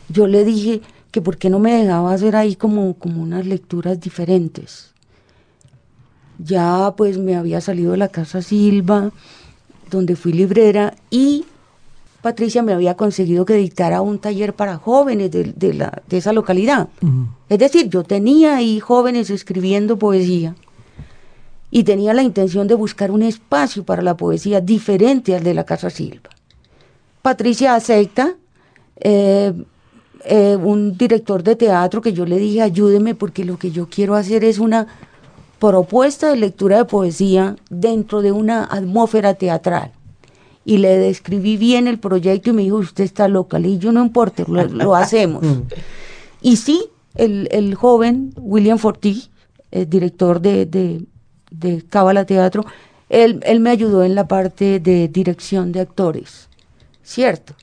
[0.09, 3.99] yo le dije que por qué no me dejaba hacer ahí como, como unas lecturas
[3.99, 4.91] diferentes.
[6.37, 9.11] Ya pues me había salido de la casa Silva,
[9.89, 11.45] donde fui librera, y
[12.21, 16.33] Patricia me había conseguido que dictara un taller para jóvenes de, de la, de esa
[16.33, 16.89] localidad.
[17.47, 20.55] Es decir, yo tenía ahí jóvenes escribiendo poesía
[21.69, 25.65] y tenía la intención de buscar un espacio para la poesía diferente al de la
[25.65, 26.29] Casa Silva.
[27.21, 28.35] Patricia acepta,
[28.99, 29.53] eh,
[30.25, 34.15] eh, un director de teatro que yo le dije, ayúdeme porque lo que yo quiero
[34.15, 34.87] hacer es una
[35.59, 39.91] propuesta de lectura de poesía dentro de una atmósfera teatral.
[40.63, 44.03] Y le describí bien el proyecto y me dijo, usted está local y yo no
[44.03, 45.45] importa, lo, lo hacemos.
[46.39, 49.29] Y sí, el, el joven William Forti,
[49.71, 51.03] el director de, de,
[51.51, 52.65] de Cábala Teatro,
[53.09, 56.49] él, él me ayudó en la parte de dirección de actores,
[57.03, 57.53] ¿cierto?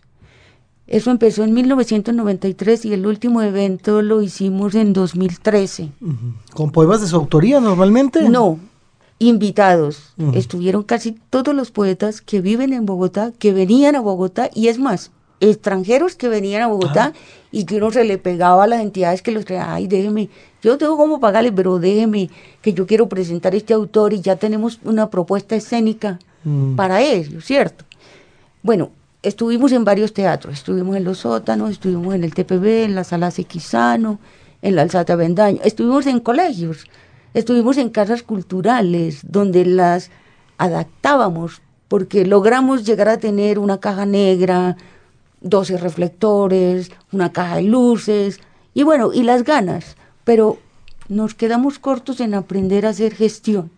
[0.86, 5.90] Eso empezó en 1993 y el último evento lo hicimos en 2013.
[6.00, 6.14] Ujú.
[6.52, 8.28] ¿Con poemas de su autoría normalmente?
[8.28, 8.58] No,
[9.18, 10.14] invitados.
[10.34, 14.78] Estuvieron casi todos los poetas que viven en Bogotá, que venían a Bogotá, y es
[14.78, 17.12] más, extranjeros que venían a Bogotá
[17.50, 20.28] y que uno se le pegaba a las entidades que los traían, ay, déjeme,
[20.62, 22.30] yo tengo cómo pagarle, pero déjeme,
[22.62, 26.76] que yo quiero presentar este autor y ya tenemos una propuesta escénica Mm.
[26.76, 27.84] para ellos, ¿cierto?
[28.62, 28.90] Bueno,
[29.22, 33.30] estuvimos en varios teatros, estuvimos en Los Sótanos, estuvimos en el TPB, en la Sala
[33.30, 34.18] Sequizano,
[34.62, 36.86] en la Alzata Vendaño, estuvimos en colegios,
[37.32, 40.10] estuvimos en casas culturales, donde las
[40.58, 44.76] adaptábamos, porque logramos llegar a tener una caja negra,
[45.44, 48.40] 12 reflectores, una caja de luces,
[48.74, 50.58] y bueno, y las ganas, pero
[51.08, 53.70] nos quedamos cortos en aprender a hacer gestión.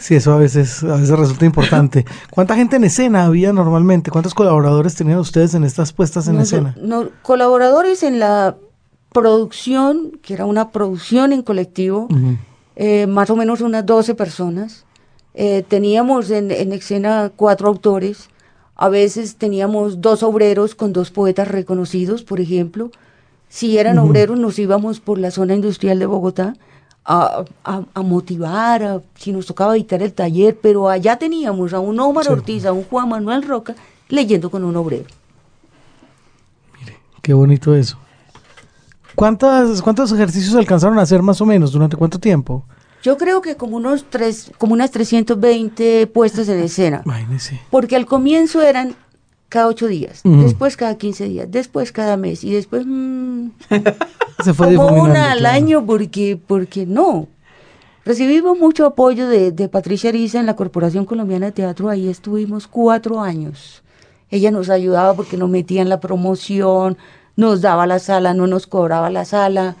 [0.00, 2.06] Sí, eso a veces, a veces resulta importante.
[2.30, 4.10] ¿Cuánta gente en escena había normalmente?
[4.10, 6.74] ¿Cuántos colaboradores tenían ustedes en estas puestas en escena?
[6.80, 8.56] No, colaboradores en la
[9.12, 12.08] producción, que era una producción en colectivo,
[12.76, 14.86] eh, más o menos unas 12 personas.
[15.34, 18.29] Eh, teníamos en, en, escena cuatro autores.
[18.80, 22.90] A veces teníamos dos obreros con dos poetas reconocidos, por ejemplo.
[23.50, 26.54] Si eran obreros, nos íbamos por la zona industrial de Bogotá
[27.04, 27.44] a,
[27.96, 32.72] motivar, si nos tocaba editar el taller, pero allá teníamos a un Omar Ortiz, a
[32.72, 33.74] un Juan Manuel Roca,
[34.08, 35.04] leyendo con un obrero.
[36.78, 37.98] Mire, qué bonito eso.
[39.14, 41.72] ¿Cuántos, ¿Cuántos ejercicios alcanzaron a hacer más o menos?
[41.72, 42.64] ¿Durante cuánto tiempo?
[43.02, 47.02] Yo creo que como unos tres, como unas 320 puestas en escena.
[47.06, 47.60] Imagínese.
[47.70, 48.94] Porque al comienzo eran
[49.48, 53.48] cada ocho días, después cada 15 días, después cada mes y después mm,
[54.44, 57.26] se fue como una al año porque, porque no.
[58.04, 62.68] Recibimos mucho apoyo de, de Patricia Ariza en la Corporación Colombiana de Teatro, ahí estuvimos
[62.68, 63.82] cuatro años.
[64.30, 66.96] Ella nos ayudaba porque nos metía en la promoción,
[67.34, 69.76] nos daba la sala, no nos cobraba la sala.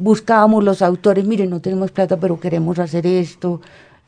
[0.00, 3.60] Buscábamos los autores, mire, no tenemos plata, pero queremos hacer esto.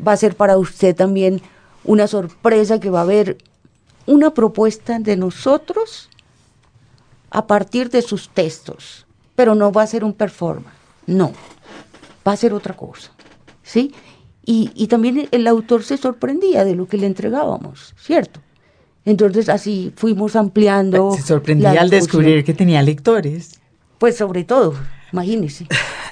[0.05, 1.43] Va a ser para usted también
[1.85, 3.37] una sorpresa que va a haber
[4.07, 6.09] una propuesta de nosotros
[7.31, 10.75] a partir de sus textos, pero no va a ser un performance,
[11.07, 11.33] no,
[12.27, 13.11] va a ser otra cosa,
[13.63, 13.95] ¿sí?
[14.45, 18.41] Y, también el autor se sorprendía de lo que le entregábamos, ¿cierto?
[19.05, 21.13] Entonces así fuimos ampliando.
[21.13, 23.61] Se sorprendía al descubrir que tenía lectores.
[23.99, 24.75] Pues sobre todo,
[25.13, 25.67] imagínese.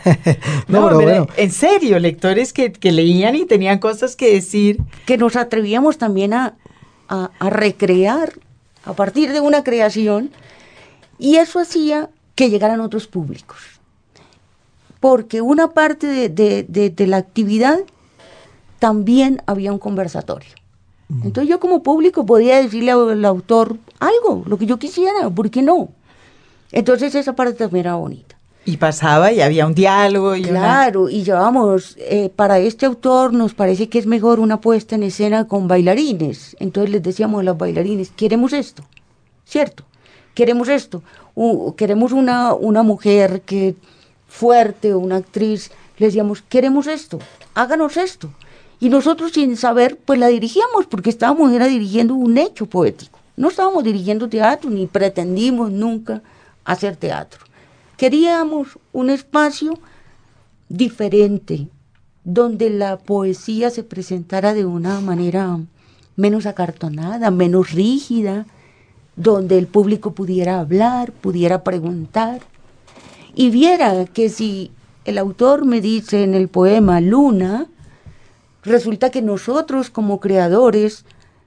[0.69, 1.27] no, pero bueno.
[1.37, 4.81] En serio, lectores que, que, leían y tenían cosas que decir.
[5.07, 6.55] Que nos atrevíamos también a,
[7.11, 8.33] a, recrear
[8.85, 10.31] a partir de una creación
[11.19, 13.59] y eso hacía que llegaran otros públicos.
[15.01, 17.81] Porque una parte de, la actividad
[18.79, 20.51] también había un conversatorio.
[21.25, 25.61] Entonces yo como público podía decirle al autor algo, lo que yo quisiera, ¿por qué
[25.61, 25.89] no?
[26.71, 28.37] Entonces esa parte también era bonita.
[28.65, 30.37] Y pasaba y había un diálogo.
[30.37, 34.95] Y claro, y llevamos, eh, para este autor nos parece que es mejor una puesta
[34.95, 36.57] en escena con bailarines.
[36.61, 38.85] Entonces les decíamos a los bailarines, queremos esto,
[39.45, 39.85] ¿cierto?
[40.35, 41.03] Queremos esto.
[41.77, 43.75] queremos una, una mujer que
[44.29, 45.71] fuerte, una actriz.
[45.99, 47.19] Les decíamos, queremos esto,
[47.55, 48.31] háganos esto.
[48.79, 53.19] Y nosotros sin saber, pues la dirigíamos, porque estábamos era dirigiendo un hecho poético.
[53.37, 56.23] No estábamos dirigiendo teatro, ni pretendimos nunca
[56.65, 57.50] hacer teatro.
[58.01, 59.79] Queríamos un espacio
[60.71, 61.69] diferente,
[62.25, 65.59] donde la poesía se presentara de una manera
[66.17, 68.47] menos acartonada, menos rígida,
[69.17, 72.41] donde el público pudiera hablar, pudiera preguntar,
[73.35, 74.71] y viera que si
[75.05, 77.67] el autor me dice en el poema Luna,
[78.63, 81.05] resulta que nosotros como creadores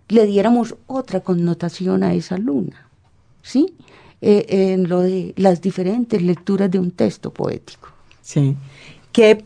[0.08, 2.90] le diéramos otra connotación a esa luna,
[3.42, 3.74] ¿sí?
[4.26, 7.90] Eh, en lo de las diferentes lecturas de un texto poético.
[8.22, 8.56] Sí.
[9.12, 9.44] ¿Qué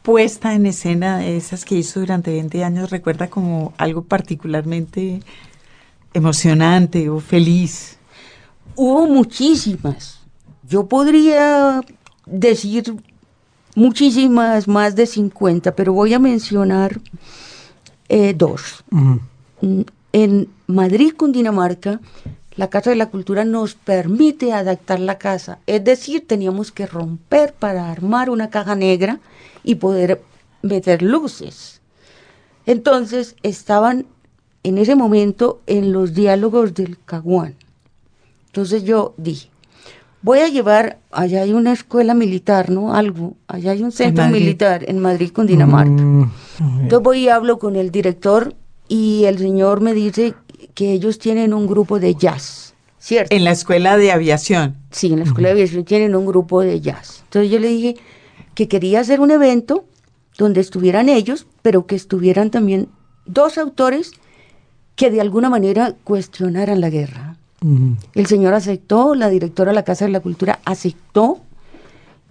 [0.00, 5.20] puesta en escena de esas que hizo durante 20 años recuerda como algo particularmente
[6.14, 7.98] emocionante o feliz?
[8.74, 10.20] Hubo muchísimas.
[10.66, 11.82] Yo podría
[12.24, 12.96] decir
[13.74, 17.02] muchísimas, más de 50, pero voy a mencionar
[18.08, 18.82] eh, dos.
[18.88, 19.16] Mm,
[20.14, 22.00] en Madrid, Cundinamarca,
[22.56, 25.58] la Casa de la Cultura nos permite adaptar la casa.
[25.66, 29.20] Es decir, teníamos que romper para armar una caja negra
[29.62, 30.22] y poder
[30.62, 31.80] meter luces.
[32.64, 34.06] Entonces estaban
[34.62, 37.54] en ese momento en los diálogos del Caguán.
[38.46, 39.50] Entonces yo dije,
[40.22, 42.94] voy a llevar, allá hay una escuela militar, ¿no?
[42.94, 46.02] Algo, allá hay un centro militar en Madrid, con Dinamarca.
[46.02, 46.30] Mm,
[46.80, 48.54] Entonces voy y hablo con el director
[48.88, 50.34] y el señor me dice
[50.74, 53.34] que ellos tienen un grupo de jazz, ¿cierto?
[53.34, 54.76] En la escuela de aviación.
[54.90, 57.22] Sí, en la escuela de aviación tienen un grupo de jazz.
[57.24, 57.96] Entonces yo le dije
[58.54, 59.84] que quería hacer un evento
[60.38, 62.88] donde estuvieran ellos, pero que estuvieran también
[63.24, 64.12] dos autores
[64.94, 67.36] que de alguna manera cuestionaran la guerra.
[68.14, 71.40] El señor aceptó, la directora de la Casa de la Cultura aceptó,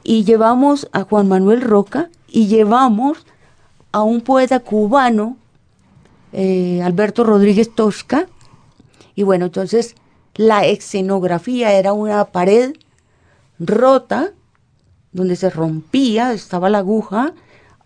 [0.04, 3.26] y llevamos a Juan Manuel Roca y llevamos
[3.91, 5.36] a un poeta cubano,
[6.38, 8.28] eh, Alberto Rodríguez Tosca,
[9.15, 9.95] y bueno, entonces
[10.36, 12.74] la escenografía era una pared
[13.58, 14.34] rota,
[15.13, 17.34] donde se rompía, estaba la aguja,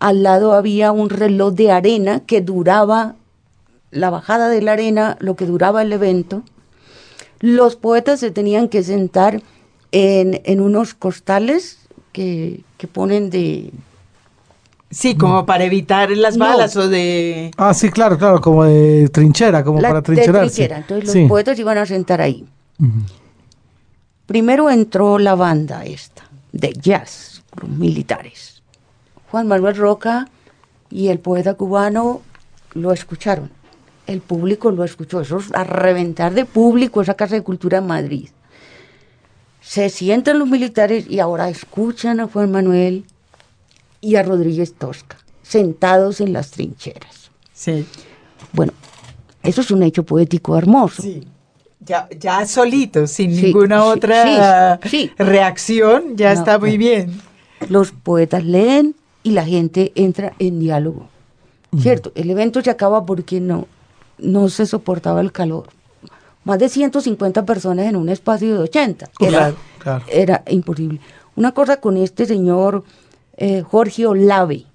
[0.00, 3.14] al lado había un reloj de arena que duraba
[3.92, 6.42] la bajada de la arena, lo que duraba el evento.
[7.38, 9.44] Los poetas se tenían que sentar
[9.92, 11.78] en, unos costales
[12.12, 13.70] que, que ponen de,
[14.90, 16.44] Sí, como para evitar las No.
[16.46, 17.52] balas o de...
[17.56, 20.40] Ah, sí, claro, claro, como de trinchera, como La- para de trincherarse.
[20.54, 20.78] trinchera.
[20.78, 21.26] Entonces los Sí.
[21.28, 22.44] poetas iban a sentar ahí.
[24.26, 26.22] Primero entró la banda esta,
[26.52, 28.62] de jazz, los militares.
[29.30, 30.28] Juan Manuel Roca
[30.90, 32.20] y el poeta cubano
[32.74, 33.50] lo escucharon.
[34.06, 35.20] El público lo escuchó.
[35.20, 38.28] Eso es a reventar de público esa Casa de Cultura en Madrid.
[39.60, 43.04] Se sientan los militares y ahora escuchan a Juan Manuel
[44.00, 47.30] y a Rodríguez Tosca, sentados en las trincheras.
[47.52, 47.86] Sí.
[48.52, 48.72] Bueno,
[49.42, 51.02] eso es un hecho poético hermoso.
[51.02, 51.26] Sí.
[51.80, 55.10] Ya, ya solito, sin Sí, ninguna sí, otra sí, sí.
[55.18, 56.78] reacción, ya No, está muy no.
[56.78, 57.20] bien.
[57.68, 61.08] los poetas leen y la gente entra en diálogo.
[61.78, 62.10] ¿Cierto?
[62.16, 63.66] El evento se acaba porque no,
[64.18, 65.68] no se soportaba el calor.
[66.42, 69.08] Más de 150 personas en un espacio de 80.
[69.20, 70.04] Era, Claro, claro.
[70.08, 71.00] era imposible.
[71.36, 72.82] Una cosa con este señor
[73.40, 74.66] eh, Jorge Olave.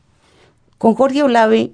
[0.80, 1.72] Con Jorge Olave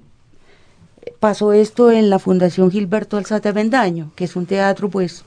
[1.00, 5.24] eh, pasó esto en la Fundación Gilberto Alzate Bendaño, que es un teatro pues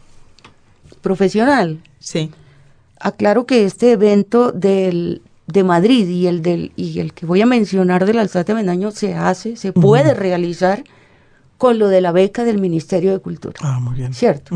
[1.01, 1.81] profesional.
[1.99, 2.31] Sí.
[2.99, 7.47] Aclaro que este evento del, de Madrid y el, del, y el que voy a
[7.47, 10.83] mencionar del Alzate Bendaño se hace, se puede realizar
[11.57, 13.59] con lo de la beca del Ministerio de Cultura.
[13.61, 14.13] Ah, muy bien.
[14.13, 14.55] ¿Cierto?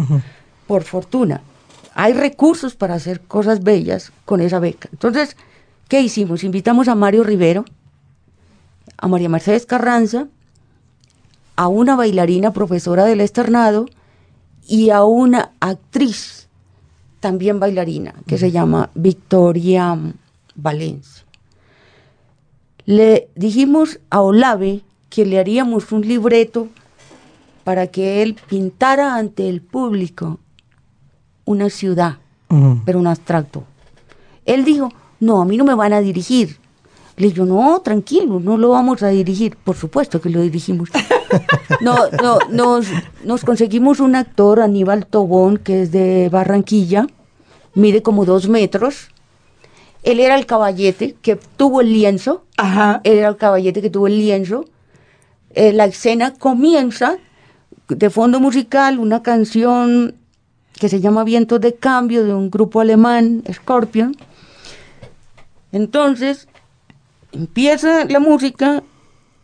[0.67, 1.41] Por fortuna.
[1.95, 4.89] Hay recursos para hacer cosas bellas con esa beca.
[4.91, 5.36] Entonces,
[5.89, 6.45] ¿qué hicimos?
[6.45, 7.65] Invitamos a Mario Rivero,
[8.97, 10.28] a María Mercedes Carranza,
[11.58, 13.88] a una bailarina profesora del externado
[14.65, 16.47] y a una actriz
[17.19, 19.97] también bailarina que se llama Victoria
[20.56, 21.25] Valencia.
[22.86, 26.69] Le dijimos a Olave que le haríamos un libreto
[27.63, 30.39] para que él pintara ante el público
[31.45, 32.17] una ciudad,
[32.86, 33.63] pero un abstracto.
[34.45, 36.58] Él dijo, no, a mí no me van a dirigir.
[37.18, 39.58] Le digo, no, tranquilo, no lo vamos a dirigir.
[39.58, 40.90] Por supuesto que lo dirigimos.
[41.82, 42.88] No, no, nos,
[43.24, 47.06] nos conseguimos un actor, Aníbal Tobón, que es de Barranquilla,
[47.76, 49.10] mide como dos metros.
[50.02, 53.02] Él era el caballete que tuvo el lienzo, Ajá.
[53.04, 54.66] él era el caballete que tuvo el lienzo.
[55.52, 57.18] Eh, la escena comienza
[57.88, 60.16] de fondo musical una canción
[60.74, 64.16] que se llama Vientos de Cambio de un grupo alemán, Scorpion.
[65.72, 66.48] Entonces
[67.32, 68.84] empieza la música,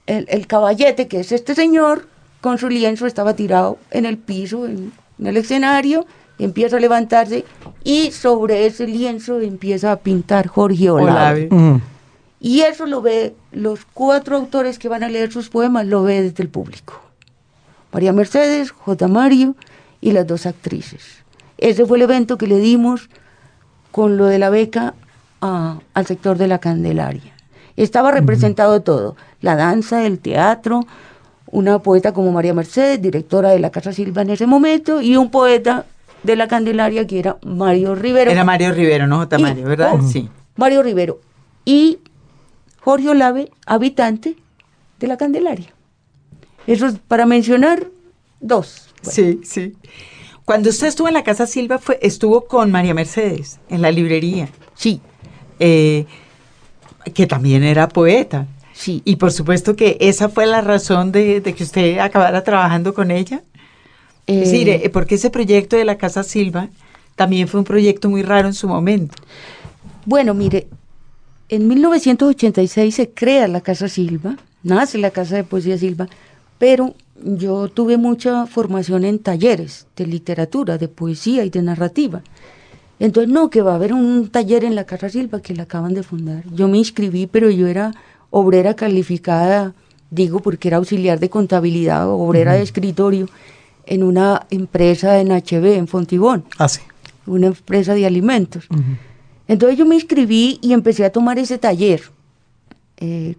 [0.08, 2.08] el, el caballete, que es este señor,
[2.42, 6.06] con su lienzo estaba tirado en el piso, en, en el escenario,
[6.38, 7.46] empieza a levantarse
[7.84, 11.50] y sobre ese lienzo empieza a pintar Jorge Olave.
[11.52, 11.82] Ujú.
[12.40, 16.22] Y eso lo ve, los cuatro autores que van a leer sus poemas, lo ve
[16.22, 17.02] desde el público.
[17.92, 19.08] María Mercedes, J.
[19.08, 19.56] Mario
[20.02, 21.24] y las dos actrices.
[21.58, 23.10] Ese fue el evento que le dimos
[23.92, 24.94] con lo de la beca
[25.41, 27.34] a- al sector de la Candelaria.
[27.78, 30.86] Estaba representado todo, la danza, el teatro,
[31.52, 35.30] una poeta como María Mercedes, directora de la Casa Silva en ese momento, y un
[35.30, 35.86] poeta
[36.24, 38.32] de la Candelaria que era Mario Rivero.
[38.32, 39.38] Era Mario Rivero, no J.
[39.39, 39.91] Y- Mario, ¿verdad?
[39.93, 40.30] oh, Sí.
[40.56, 41.19] Mario Rivero
[41.65, 42.00] y
[42.80, 44.36] Jorge Olave, habitante
[45.00, 45.74] de la Candelaria.
[46.67, 47.88] Eso es para mencionar
[48.39, 48.88] dos.
[49.04, 49.74] Bueno, Sí, sí.
[50.45, 54.50] Cuando usted estuvo en la Casa Silva, fue, estuvo con María Mercedes en la librería,
[54.76, 55.02] Sí,
[55.60, 56.06] eh,
[57.13, 58.48] que también era poeta.
[58.74, 59.02] sí.
[59.06, 63.12] Y por supuesto que esa fue la razón de, de que usted acabara trabajando con
[63.12, 63.44] ella.
[64.28, 66.70] Eh, Es decir, eh, porque ese proyecto de la Casa Silva
[67.15, 69.15] también fue un proyecto muy raro en su momento.
[70.06, 70.68] Bueno, mire,
[71.50, 76.08] en 1986 se crea la Casa Silva, nace la Casa de Poesía Silva,
[76.58, 82.24] pero yo tuve mucha formación en talleres de literatura, de poesía y de narrativa.
[82.99, 85.93] Entonces, no, que va a haber un taller en la Casa Silva que la acaban
[85.93, 86.43] de fundar.
[86.53, 87.91] Yo me inscribí, pero yo era
[88.29, 89.73] obrera calificada,
[90.12, 93.27] digo, porque era auxiliar de contabilidad, obrera de escritorio,
[93.86, 96.81] en una empresa en HB, en Fontibón Ah, sí.
[97.27, 98.67] una empresa de alimentos.
[99.47, 102.01] Entonces yo me inscribí y empecé a tomar ese taller.
[102.97, 103.36] Eh,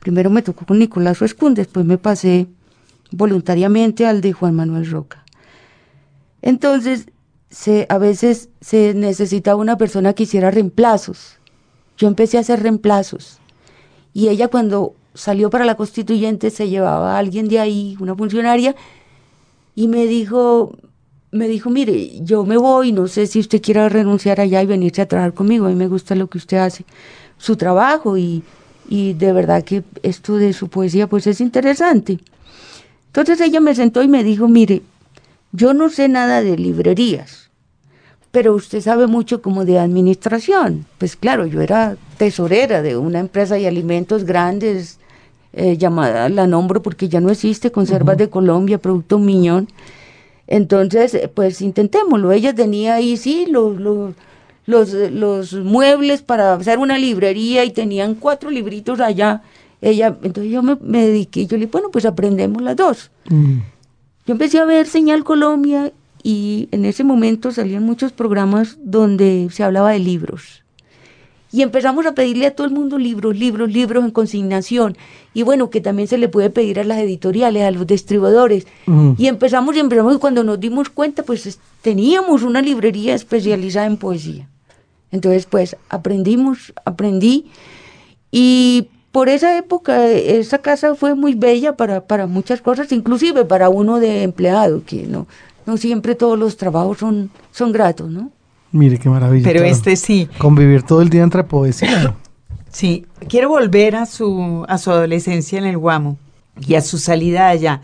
[0.00, 2.46] primero me tocó con Nicolás Rescún, después me pasé
[3.12, 5.24] voluntariamente al de Juan Manuel Roca.
[6.42, 7.06] Entonces,
[7.50, 11.38] se, a veces se necesitaba una persona que hiciera reemplazos.
[11.98, 13.38] Yo empecé a hacer reemplazos.
[14.14, 18.74] Y ella cuando salió para la constituyente se llevaba a alguien de ahí, una funcionaria,
[19.74, 20.72] y me dijo,
[21.32, 25.02] me dijo, mire, yo me voy, no sé si usted quiera renunciar allá y venirse
[25.02, 26.84] a trabajar conmigo, a mí me gusta lo que usted hace,
[27.38, 28.42] su trabajo y,
[28.88, 32.18] y de verdad que esto de su poesía pues es interesante.
[33.06, 34.82] Entonces ella me sentó y me dijo, mire,
[35.52, 37.50] yo no sé nada de librerías,
[38.30, 40.86] pero usted sabe mucho como de administración.
[40.98, 44.98] Pues claro, yo era tesorera de una empresa de alimentos grandes,
[45.52, 49.68] eh, llamada, la nombro porque ya no existe, Conservas de Colombia, Producto Miñón.
[50.46, 52.30] Entonces, eh, pues intentémoslo.
[52.30, 54.14] Ella tenía ahí, sí, los, los,
[54.66, 59.42] los, los muebles para hacer una librería y tenían cuatro libritos allá.
[59.80, 63.10] Ella, entonces yo me, me dediqué, yo le dije, bueno, pues aprendemos las dos.
[63.28, 63.58] Mm.
[64.30, 69.64] Yo empecé a ver Señal Colombia y en ese momento salían muchos programas donde se
[69.64, 70.62] hablaba de libros.
[71.50, 74.96] Y empezamos a pedirle a todo el mundo libros, libros, libros en consignación.
[75.34, 78.68] Y bueno, que también se le puede pedir a las editoriales, a los distribuidores.
[79.18, 83.86] Y empezamos y empezamos y cuando nos dimos cuenta, pues es- teníamos una librería especializada
[83.86, 84.48] en poesía.
[85.10, 87.46] Entonces, pues aprendimos, aprendí.
[88.30, 93.68] Y por esa época, esa casa fue muy bella para, para muchas cosas, inclusive para
[93.68, 95.26] uno de empleado, que no,
[95.66, 98.30] no siempre todos los trabajos son, son gratos, ¿no?
[98.72, 99.44] Mire qué maravilla.
[99.44, 99.74] Pero claro.
[99.74, 100.28] este sí.
[100.38, 102.16] Convivir todo el día entre poesía.
[102.72, 106.18] Sí, quiero volver a su, a su adolescencia en el Guamo
[106.56, 107.80] y a su salida allá.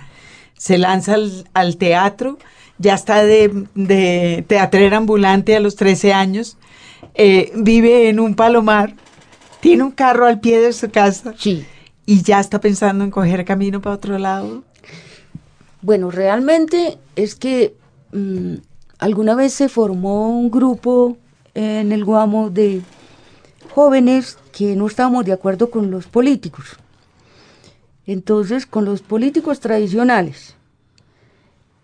[0.57, 2.39] Se lanza al, al teatro,
[2.79, 6.57] ya está de, de teatrera ambulante a los 13 años,
[7.15, 8.95] eh, vive en un palomar,
[9.67, 11.67] tiene un carro al pie de su casa Sí.
[12.05, 14.63] y ya está pensando en coger camino para otro lado.
[15.83, 17.75] Bueno, realmente es que
[18.13, 18.59] mm,
[19.01, 21.17] alguna vez se formó un grupo
[21.55, 22.81] en el Guamo de
[23.75, 26.77] jóvenes que no estábamos de acuerdo con los políticos.
[28.07, 30.55] Entonces, con los políticos tradicionales.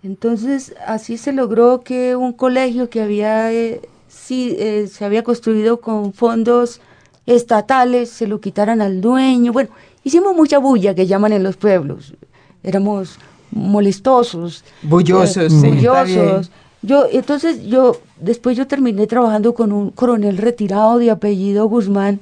[0.05, 5.81] Entonces, así se logró que un colegio que había, eh, sí, eh, se había construido
[5.81, 6.81] con fondos
[7.27, 9.53] estatales, se lo quitaran al dueño.
[9.53, 9.71] Bueno,
[10.05, 12.15] hicimos mucha bulla que llaman en los pueblos.
[12.63, 13.19] Éramos
[13.51, 14.65] molestosos.
[14.83, 16.51] Bullosos, eh, sí, bullosos.
[16.83, 22.21] Yo, entonces yo, después yo terminé trabajando con un coronel retirado de apellido Guzmán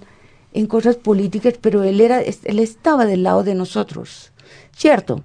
[0.53, 4.32] en cosas políticas, pero él era, él estaba del lado de nosotros,
[4.76, 5.22] ¿cierto?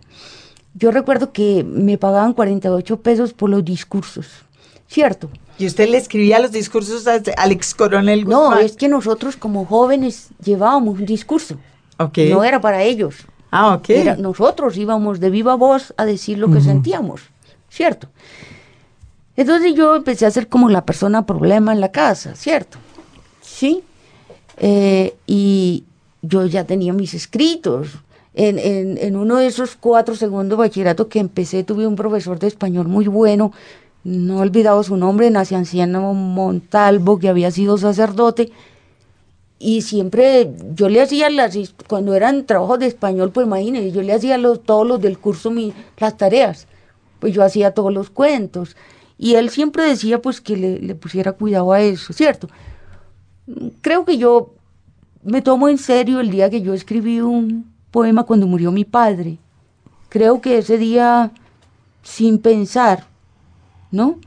[0.74, 4.28] Yo recuerdo que me pagaban 48 pesos por los discursos,
[4.88, 5.30] ¿cierto?
[5.58, 8.66] Y usted le escribía los discursos a- al ex coronel No, Guzmán.
[8.66, 11.56] es que nosotros como jóvenes llevábamos un discurso,
[11.98, 12.18] Ok.
[12.30, 13.16] no era para ellos.
[13.52, 13.90] Ah, ok.
[13.92, 17.22] Era- nosotros íbamos de viva voz a decir lo que sentíamos,
[17.70, 18.10] ¿cierto?
[19.38, 22.78] Entonces yo empecé a ser como la persona problema en la casa, ¿cierto?
[23.42, 23.84] Sí.
[24.58, 25.84] Eh, y
[26.22, 27.90] yo ya tenía mis escritos.
[28.38, 32.48] En, en, en uno de esos cuatro segundos bachillerato que empecé, tuve un profesor de
[32.48, 33.54] español muy bueno,
[34.06, 38.54] no he olvidado su nombre, Nacianciano Montalvo, que había sido sacerdote,
[39.60, 44.12] y siempre yo le hacía las cuando eran trabajos de español pues imagínense yo le
[44.12, 45.52] hacía los, todos los del curso
[45.98, 46.68] las tareas
[47.20, 48.76] pues yo hacía todos los cuentos
[49.18, 52.50] y él siempre decía pues que le, pusiera cuidado a eso cierto
[53.82, 54.56] creo que yo
[55.24, 59.40] me tomo en serio el día que yo escribí un poema cuando murió mi padre.
[60.10, 61.32] Creo que ese día
[62.04, 63.08] sin pensar
[63.96, 64.20] ¿no?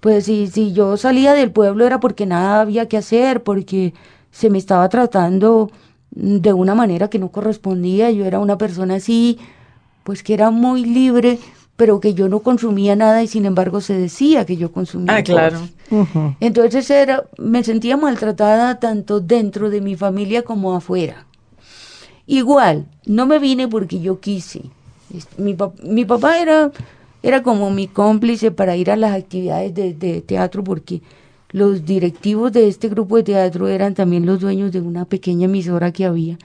[0.00, 3.92] Pues si, si yo salía del pueblo era porque nada había que hacer, porque
[4.30, 5.70] se me estaba tratando
[6.10, 8.10] de una manera que no correspondía.
[8.10, 9.38] Yo era una persona así,
[10.04, 11.38] pues que era muy libre,
[11.76, 15.16] pero que yo no consumía nada y sin embargo se decía que yo consumía.
[15.16, 15.58] Ah, claro.
[16.40, 21.26] Entonces era, me sentía maltratada tanto dentro de mi familia como afuera.
[22.26, 24.62] Igual, no me vine porque yo quise.
[25.14, 26.70] Es- Mi, pap- mi papá era,
[27.22, 31.02] era como mi cómplice para ir a las actividades de, de teatro porque
[31.50, 35.92] los directivos de este grupo de teatro eran también los dueños de una pequeña emisora
[35.92, 36.38] que había.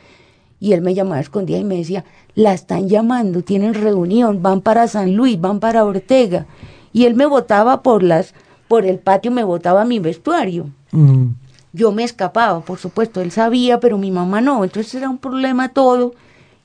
[0.59, 2.05] Y él me llamaba escondida y me decía,
[2.35, 6.45] la están llamando, tienen reunión, van para San Luis, van para Ortega.
[6.93, 8.33] Y él me botaba por las,
[8.67, 10.69] por el patio, me botaba mi vestuario.
[10.91, 11.29] Mm.
[11.73, 14.63] Yo me escapaba, por supuesto, él sabía, pero mi mamá no.
[14.63, 16.13] Entonces era un problema todo.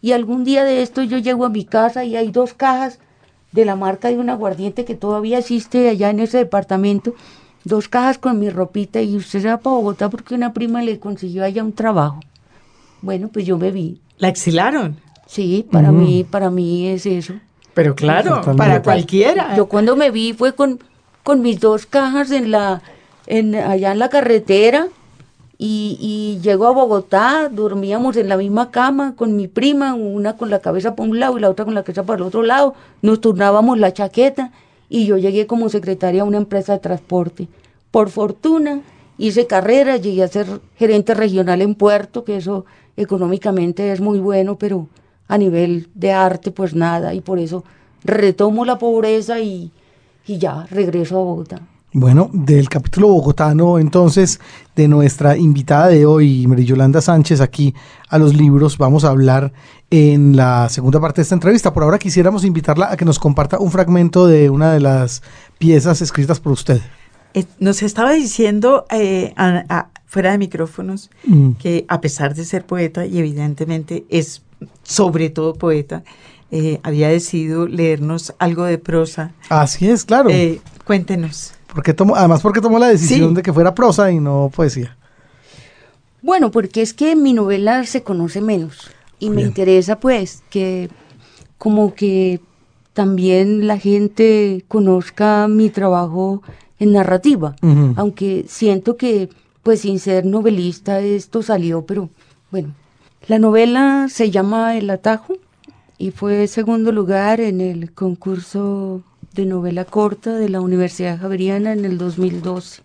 [0.02, 2.98] Y algún día de esto yo llego a mi casa y hay dos cajas
[3.52, 7.14] de la marca de un aguardiente que todavía existe allá en ese departamento.
[7.64, 11.00] Dos cajas con mi ropita y usted se va para Bogotá porque una prima le
[11.00, 12.20] consiguió allá un trabajo.
[13.02, 14.00] Bueno, pues yo me vi.
[14.18, 14.96] La exilaron.
[15.26, 17.34] Sí, para mí, para mí es eso.
[17.74, 19.56] Pero claro, para cualquiera.
[19.56, 20.78] Yo cuando me vi fue con,
[21.22, 22.82] con mis dos cajas en la,
[23.26, 24.88] en, allá en la carretera
[25.58, 30.50] y, y llego a Bogotá, dormíamos en la misma cama con mi prima, una con
[30.50, 32.74] la cabeza para un lado y la otra con la cabeza para el otro lado,
[33.02, 34.52] nos turnábamos la chaqueta
[34.88, 37.48] y yo llegué como secretaria a una empresa de transporte.
[37.90, 38.82] Por fortuna
[39.18, 40.46] hice carrera, llegué a ser
[40.76, 44.88] gerente regional en Puerto, que eso económicamente es muy bueno, pero
[45.28, 47.64] a nivel de arte pues nada y por eso
[48.04, 49.72] retomo la pobreza y,
[50.26, 51.60] y ya regreso a Bogotá.
[51.98, 54.38] Bueno, del capítulo bogotano, entonces,
[54.74, 57.74] de nuestra invitada de hoy, Yolanda Sánchez, aquí
[58.10, 59.54] a los libros, vamos a hablar
[59.88, 61.72] en la segunda parte de esta entrevista.
[61.72, 65.22] Por ahora quisiéramos invitarla a que nos comparta un fragmento de una de las
[65.56, 66.82] piezas escritas por usted.
[67.32, 69.32] Eh, nos estaba diciendo eh,
[70.04, 71.52] fuera de micrófonos mm.
[71.52, 74.42] que a pesar de ser poeta, y evidentemente es
[74.82, 76.04] sobre todo poeta,
[76.50, 79.32] eh, había decidido leernos algo de prosa.
[79.48, 80.28] Así es, claro.
[80.84, 81.55] cuéntenos.
[81.76, 84.96] Porque tomó, además, porque tomó la decisión de que fuera prosa y no poesía?
[86.22, 90.88] Bueno, porque es que mi novela se conoce menos y me interesa pues que
[91.58, 92.40] como que
[92.94, 96.40] también la gente conozca mi trabajo
[96.78, 97.56] en narrativa,
[97.96, 99.28] aunque siento que
[99.62, 102.08] pues sin ser novelista esto salió, pero
[102.50, 102.72] bueno,
[103.28, 105.34] la novela se llama El Atajo
[105.98, 109.02] y fue segundo lugar en el concurso
[109.36, 112.82] de novela corta de la Universidad Javeriana en el 2012.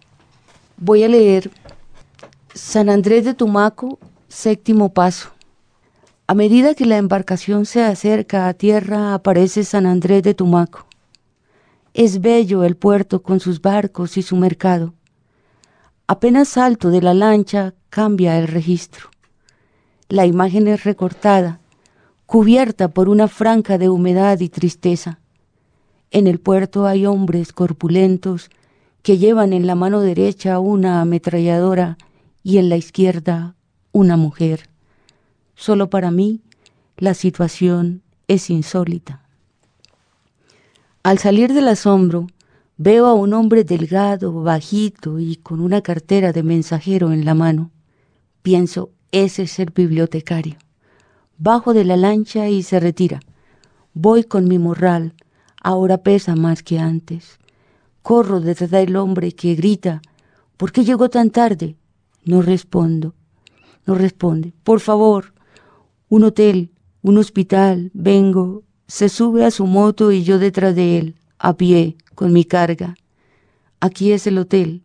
[0.76, 1.50] Voy a leer
[2.54, 3.98] San Andrés de Tumaco,
[4.28, 5.30] séptimo paso.
[6.28, 10.86] A medida que la embarcación se acerca a tierra, aparece San Andrés de Tumaco.
[11.94, 14.94] Es bello el puerto con sus barcos y su mercado.
[16.06, 19.10] Apenas salto de la lancha, cambia el registro.
[20.10, 21.62] La imagen es recortada,
[22.26, 25.21] cubierta por una franja de humedad y tristeza.
[26.12, 28.50] En el puerto hay hombres corpulentos
[29.02, 31.98] que llevan en la mano derecha una ametralladora
[32.44, 33.56] y en la izquierda
[33.94, 34.70] una mujer.
[35.56, 36.42] Solo para mí
[36.98, 39.22] la situación es insólita.
[41.04, 42.28] Al salir del asombro,
[42.78, 47.72] veo a un hombre delgado, bajito y con una cartera de mensajero en la mano.
[48.42, 50.58] Pienso, ese es el bibliotecario.
[51.38, 53.22] Bajo de la lancha y se retira.
[53.94, 55.14] Voy con mi morral,
[55.62, 57.40] ahora pesa más que antes.
[58.02, 60.02] Corro detrás del hombre que grita,
[60.58, 61.76] ¿por qué llegó tan tarde?
[62.26, 63.14] No respondo,
[63.86, 64.54] no responde.
[64.64, 65.34] Por favor,
[66.10, 68.64] un hotel, un hospital, vengo.
[68.88, 72.96] Se sube a su moto y yo detrás de él, a pie, con mi carga.
[73.80, 74.84] Aquí es el hotel.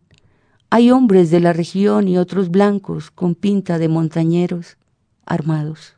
[0.69, 4.77] Hay hombres de la región y otros blancos con pinta de montañeros,
[5.25, 5.93] armados.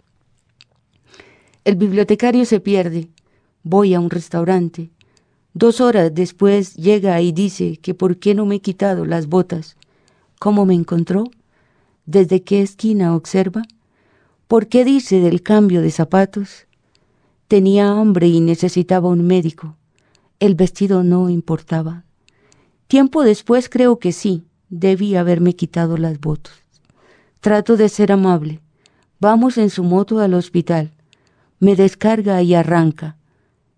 [1.64, 3.10] El bibliotecario se pierde.
[3.64, 4.90] Voy a un restaurante.
[5.54, 9.76] Dos horas después llega y dice que por qué no me he quitado las botas.
[10.40, 11.26] ¿Cómo me encontró?
[12.06, 13.64] ¿Desde qué esquina observa?
[14.48, 16.68] ¿Por qué dice del cambio de zapatos?
[17.48, 19.76] Tenía hambre y necesitaba un médico.
[20.40, 22.06] El vestido no importaba.
[22.88, 26.54] Tiempo después creo que sí, debí haberme quitado las botas.
[27.42, 28.62] Trato de ser amable.
[29.20, 30.94] Vamos en su moto al hospital.
[31.60, 33.18] Me descarga y arranca.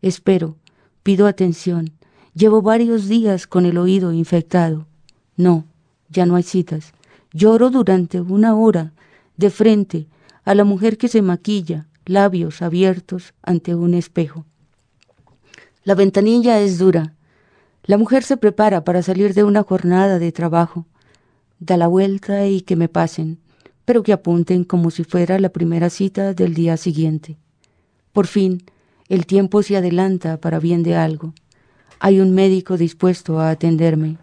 [0.02, 0.58] Espero,
[1.04, 1.92] pido atención.
[2.34, 4.88] Llevo varios días con el oído infectado.
[5.36, 5.66] No,
[6.10, 6.94] ya no hay citas.
[7.34, 8.94] Lloro durante una hora,
[9.38, 10.08] de frente,
[10.44, 14.46] a la mujer que se maquilla, labios abiertos ante un espejo.
[15.84, 17.16] La ventanilla es dura.
[17.84, 20.86] La mujer se prepara para salir de una jornada de trabajo.
[21.60, 23.40] Da la vuelta y que me pasen,
[23.86, 27.38] pero que apunten como si fuera la primera cita del día siguiente.
[28.14, 28.64] Por fin,
[29.12, 31.34] el tiempo se adelanta para bien de algo.
[32.00, 34.16] Hay un médico dispuesto a atenderme.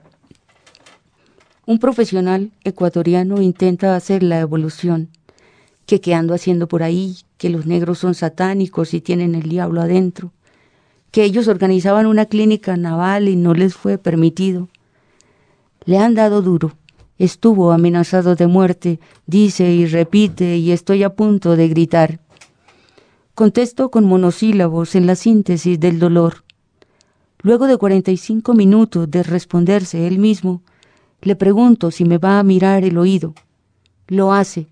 [1.67, 5.11] Un profesional ecuatoriano intenta hacer la evolución.
[5.85, 9.83] Que qué ando haciendo por ahí, que los negros son satánicos y tienen el diablo
[9.83, 10.33] adentro,
[11.11, 14.71] que ellos organizaban una clínica naval y no les fue permitido.
[15.85, 16.73] Le han dado duro.
[17.19, 22.21] Estuvo amenazado de muerte, dice y repite y estoy a punto de gritar.
[23.39, 26.43] Contesto con monosílabos en la síntesis del dolor.
[27.41, 30.61] Luego de 45 minutos de responderse él mismo,
[31.23, 33.35] le pregunto si me va a mirar el oído.
[34.09, 34.67] Lo hace.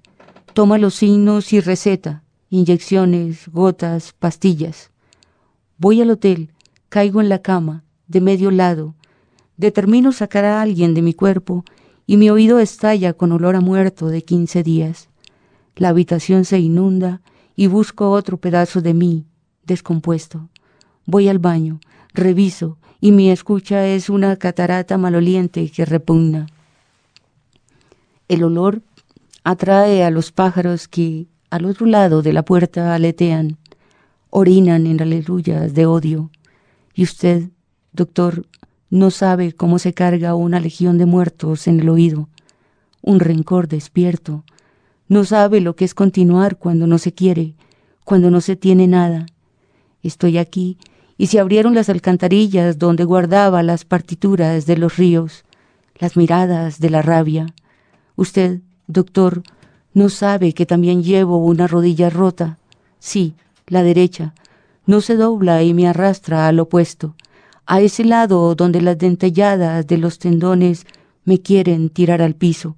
[0.52, 2.24] Toma los signos y receta.
[2.50, 4.90] Inyecciones, gotas, pastillas.
[5.78, 6.50] Voy al hotel,
[6.88, 8.96] caigo en la cama, de medio lado.
[9.56, 11.64] Determino sacar a alguien de mi cuerpo
[12.04, 15.08] y mi oído estalla con olor a muerto de quince días.
[15.76, 17.22] La habitación se inunda
[17.56, 19.24] y busco otro pedazo de mí,
[19.64, 20.48] descompuesto.
[21.06, 21.80] Voy al baño,
[22.12, 26.46] reviso, y mi escucha es una catarata maloliente que repugna.
[28.28, 28.82] El olor
[29.42, 33.56] atrae a los pájaros que al otro lado de la puerta aletean,
[34.30, 36.30] orinan en aleluyas de odio,
[36.94, 37.50] y usted,
[37.92, 38.46] doctor,
[38.90, 42.28] no sabe cómo se carga una legión de muertos en el oído,
[43.02, 44.44] un rencor despierto,
[45.08, 47.54] no sabe lo que es continuar cuando no se quiere,
[48.04, 49.26] cuando no se tiene nada.
[50.02, 50.78] Estoy aquí
[51.18, 55.44] y se abrieron las alcantarillas donde guardaba las partituras de los ríos.
[55.98, 57.46] las miradas de la rabia.
[58.16, 59.42] Usted, doctor,
[59.94, 62.58] no sabe que también llevo una rodilla rota.
[62.98, 63.34] Sí,
[63.66, 64.34] la derecha.
[64.84, 67.14] No se dobla y me arrastra al opuesto,
[67.64, 70.86] a ese lado donde las dentelladas de los tendones
[71.24, 72.76] me quieren tirar al piso.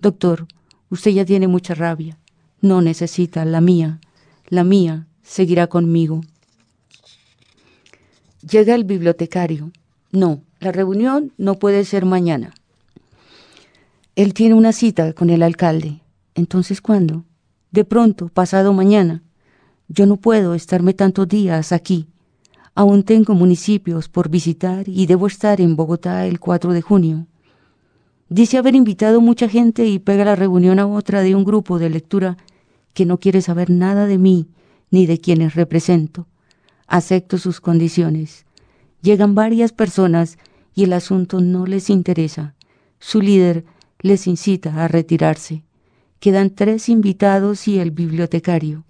[0.00, 0.46] Doctor,
[0.90, 2.18] usted ya tiene mucha rabia.
[2.60, 4.00] No necesita la mía.
[4.48, 6.22] La mía seguirá conmigo.
[8.48, 9.72] Llega el bibliotecario.
[10.12, 12.54] No, la reunión no puede ser mañana.
[14.14, 16.00] Él tiene una cita con el alcalde.
[16.34, 17.24] Entonces, ¿cuándo?
[17.70, 19.22] De pronto, pasado mañana.
[19.88, 22.08] Yo no puedo estarme tantos días aquí.
[22.74, 27.26] Aún tengo municipios por visitar y debo estar en Bogotá el 4 de junio.
[28.28, 31.90] Dice haber invitado mucha gente y pega la reunión a otra de un grupo de
[31.90, 32.36] lectura
[32.92, 34.48] que no quiere saber nada de mí
[34.90, 36.26] ni de quienes represento.
[36.88, 38.44] Acepto sus condiciones.
[39.00, 40.38] Llegan varias personas
[40.74, 42.54] y el asunto no les interesa.
[42.98, 43.64] Su líder
[44.00, 45.62] les incita a retirarse.
[46.18, 48.84] Quedan tres invitados y el bibliotecario.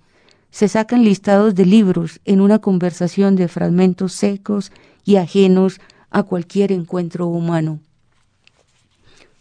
[0.51, 4.73] Se sacan listados de libros en una conversación de fragmentos secos
[5.05, 5.79] y ajenos
[6.11, 7.81] a cualquier encuentro humano.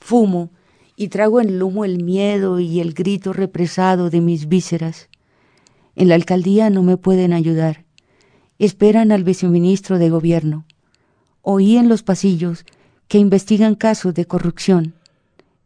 [0.05, 0.51] Fumo
[0.95, 5.09] y trago en el humo el miedo y el grito represado de mis vísceras.
[5.95, 7.85] En la alcaldía no me pueden ayudar.
[8.59, 10.65] Esperan al viceministro de gobierno.
[11.41, 12.65] Oí en los pasillos
[13.07, 14.93] que investigan casos de corrupción.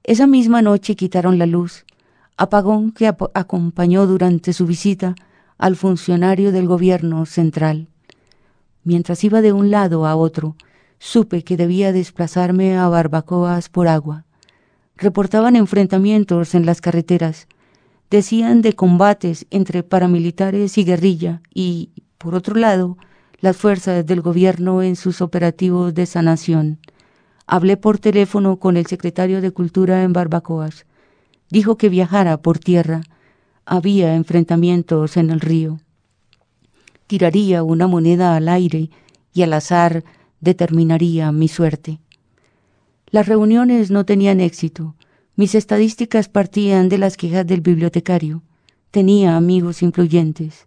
[0.04, 1.86] Esa misma noche quitaron la luz,
[2.38, 5.16] apagón que acompañó durante su visita
[5.58, 7.90] al funcionario del gobierno central.
[8.86, 10.56] Mientras iba de un lado a otro,
[10.98, 14.24] supe que debía desplazarme a barbacoas por agua.
[15.02, 17.48] Reportaban enfrentamientos en las carreteras,
[18.10, 22.98] decían de combates entre paramilitares y guerrilla y, por otro lado,
[23.40, 26.80] las fuerzas del gobierno en sus operativos de sanación.
[27.48, 30.86] Hablé por teléfono con el secretario de Cultura en Barbacoas.
[31.50, 33.00] Dijo que viajara por tierra.
[33.66, 35.80] Había enfrentamientos en el río.
[37.08, 38.90] Tiraría una moneda al aire
[39.34, 40.04] y al azar
[40.42, 42.00] determinaría mi suerte.
[43.12, 44.96] Las reuniones no tenían éxito.
[45.36, 48.44] Mis estadísticas partían de las quejas del bibliotecario.
[48.92, 50.66] Tenía amigos influyentes.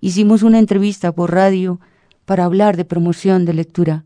[0.00, 1.78] Hicimos una entrevista por radio
[2.24, 4.04] para hablar de promoción de lectura.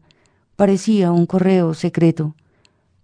[0.55, 2.35] Parecía un correo secreto.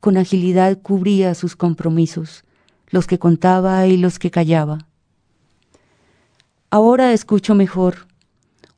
[0.00, 2.44] Con agilidad cubría sus compromisos,
[2.90, 4.86] los que contaba y los que callaba.
[6.68, 8.06] Ahora escucho mejor,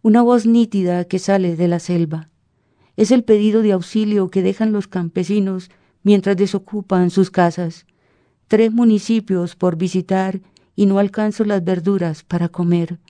[0.03, 2.29] una voz nítida que sale de la selva.
[2.97, 5.69] Es el pedido de auxilio que dejan los campesinos
[6.07, 7.85] mientras desocupan sus casas
[8.47, 10.41] tres municipios por visitar
[10.77, 13.01] y no alcanzo las verduras para comer.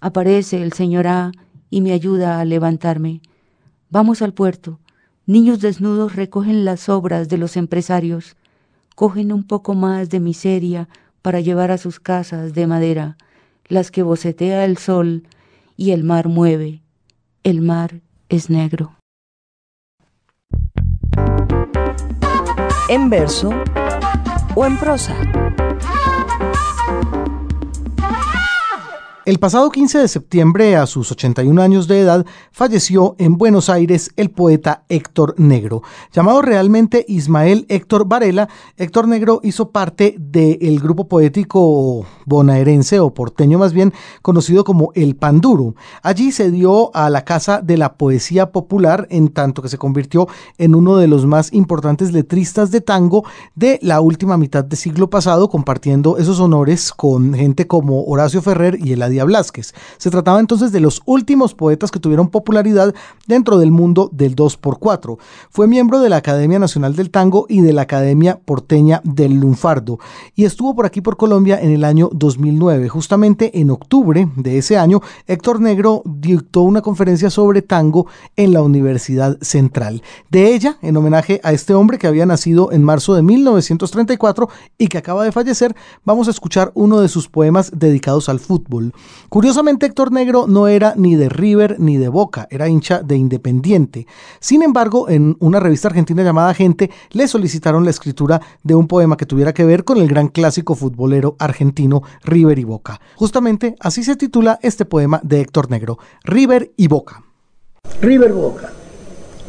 [0.00, 1.32] Aparece el señor A
[1.70, 3.20] y me ayuda a levantarme.
[3.90, 4.78] Vamos al puerto.
[5.26, 8.36] Niños desnudos recogen las obras de los empresarios.
[8.94, 10.88] Cogen un poco más de miseria
[11.22, 13.16] para llevar a sus casas de madera,
[13.66, 15.24] las que bocetea el sol
[15.76, 16.80] y el mar mueve.
[17.42, 18.95] El mar es negro.
[22.88, 23.50] En verso
[24.54, 25.35] o en prosa.
[29.26, 34.12] El pasado 15 de septiembre, a sus 81 años de edad, falleció en Buenos Aires
[34.14, 35.82] el poeta Héctor Negro.
[36.12, 43.58] Llamado realmente Ismael Héctor Varela, Héctor Negro hizo parte del grupo poético bonaerense o porteño
[43.58, 45.74] más bien, conocido como El Panduro.
[46.04, 50.28] Allí se dio a la Casa de la Poesía Popular, en tanto que se convirtió
[50.56, 53.24] en uno de los más importantes letristas de tango
[53.56, 58.78] de la última mitad del siglo pasado, compartiendo esos honores con gente como Horacio Ferrer
[58.80, 59.74] y Eladio Blasquez.
[59.98, 62.94] Se trataba entonces de los últimos poetas que tuvieron popularidad
[63.26, 65.18] dentro del mundo del 2x4.
[65.50, 69.98] Fue miembro de la Academia Nacional del Tango y de la Academia Porteña del Lunfardo
[70.34, 72.88] y estuvo por aquí por Colombia en el año 2009.
[72.88, 78.06] Justamente en octubre de ese año, Héctor Negro dictó una conferencia sobre tango
[78.36, 80.02] en la Universidad Central.
[80.30, 84.48] De ella, en homenaje a este hombre que había nacido en marzo de 1934
[84.78, 88.92] y que acaba de fallecer, vamos a escuchar uno de sus poemas dedicados al fútbol.
[89.28, 94.06] Curiosamente, Héctor Negro no era ni de River ni de Boca, era hincha de Independiente.
[94.40, 99.16] Sin embargo, en una revista argentina llamada Gente, le solicitaron la escritura de un poema
[99.16, 103.00] que tuviera que ver con el gran clásico futbolero argentino River y Boca.
[103.16, 107.22] Justamente así se titula este poema de Héctor Negro, River y Boca.
[108.00, 108.72] River Boca.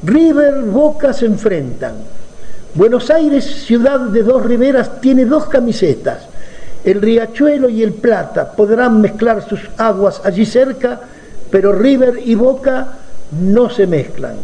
[0.04, 1.96] River Boca se enfrentan.
[2.76, 6.28] Buenos Aires, ciudad de dos riberas, tiene dos camisetas
[6.88, 11.02] el riachuelo y el Plata podrán mezclar sus aguas allí cerca,
[11.52, 12.88] pero River y Boca
[13.42, 14.36] no se mezclan.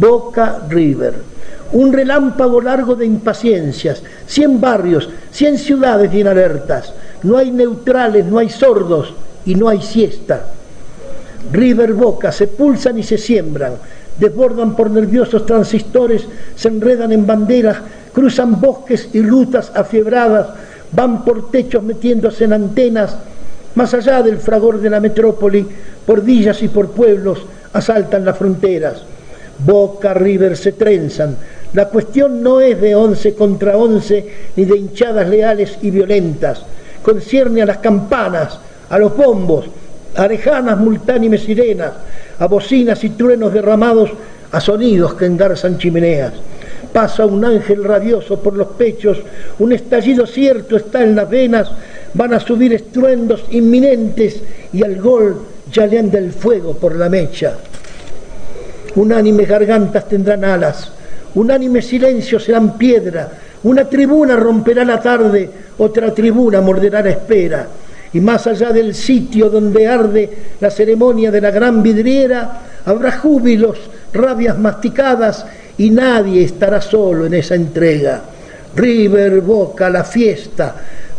[0.00, 1.34] Boca River.
[1.72, 8.38] un relámpago largo de impaciencias, cien barrios, cien ciudades bien alertas, no hay neutrales, no
[8.38, 9.12] hay sordos
[9.44, 10.46] y no hay siesta.
[11.52, 13.74] River Boca se pulsan y se siembran,
[14.18, 16.24] desbordan por nerviosos transistores,
[16.54, 17.78] se enredan en banderas,
[18.12, 20.46] cruzan bosques y rutas afiebradas,
[20.94, 23.16] van por techos metiéndose en antenas,
[23.74, 25.66] más allá del fragor de la metrópoli,
[26.06, 27.40] por villas y por pueblos,
[27.72, 29.02] asaltan las fronteras.
[29.58, 31.36] Boca, River se trenzan.
[31.72, 34.24] La cuestión no es de once contra once,
[34.56, 36.62] ni de hinchadas leales y violentas.
[37.02, 39.66] Concierne a las campanas, a los bombos,
[40.14, 41.92] a lejanas multánimes sirenas,
[42.38, 44.10] a bocinas y truenos derramados,
[44.52, 46.32] a sonidos que engarzan chimeneas.
[46.94, 49.18] Pasa un ángel radioso por los pechos,
[49.58, 51.68] un estallido cierto está en las venas,
[52.14, 54.40] van a subir estruendos inminentes
[54.72, 55.40] y al gol
[55.72, 57.54] ya le anda el fuego por la mecha.
[58.94, 60.92] Unánimes gargantas tendrán alas,
[61.34, 63.28] unánime silencio serán piedra,
[63.64, 67.66] una tribuna romperá la tarde, otra tribuna morderá la espera.
[68.12, 70.30] Y más allá del sitio donde arde
[70.60, 73.78] la ceremonia de la gran vidriera, habrá júbilos,
[74.12, 75.44] rabias masticadas
[75.78, 78.22] y nadie estará solo en esa entrega.
[78.74, 80.74] River, Boca, la fiesta,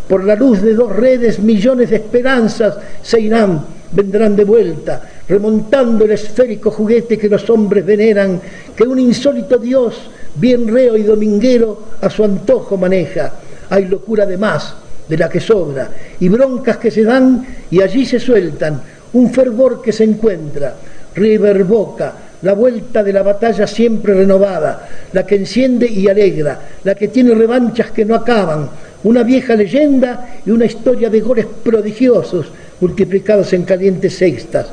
[0.08, 6.06] por la luz de dos redes millones de esperanzas se irán, vendrán de vuelta, remontando
[6.06, 8.40] el esférico juguete que los hombres veneran,
[8.76, 9.96] que un insólito Dios,
[10.36, 13.34] bien reo y dominguero, a su antojo maneja.
[13.70, 14.76] Hay locura de más,
[15.08, 15.90] de la que sobra,
[16.20, 18.82] y broncas que se dan y allí se sueltan,
[19.14, 20.76] un fervor que se encuentra.
[21.16, 26.96] River Boca, la vuelta de la batalla siempre renovada, la que enciende y alegra, la
[26.96, 28.70] que tiene revanchas que no acaban,
[29.04, 32.48] una vieja leyenda y una historia de goles prodigiosos
[32.80, 34.68] multiplicados en calientes sextas.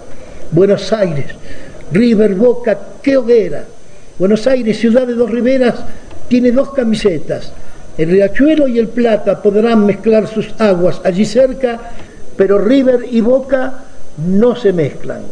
[0.50, 1.26] Buenos Aires,
[1.92, 3.64] River Boca, qué hoguera.
[4.18, 5.74] Buenos Aires, ciudad de dos riberas,
[6.28, 7.52] tiene dos camisetas.
[7.96, 11.78] El Riachuelo y el Plata podrán mezclar sus aguas allí cerca,
[12.36, 13.84] pero River y Boca
[14.26, 15.22] no se mezclan.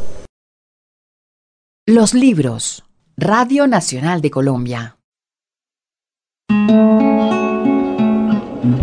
[1.87, 2.85] Los libros.
[3.17, 4.99] Radio Nacional de Colombia.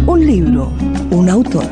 [0.08, 0.74] Un libro,
[1.12, 1.68] un autor.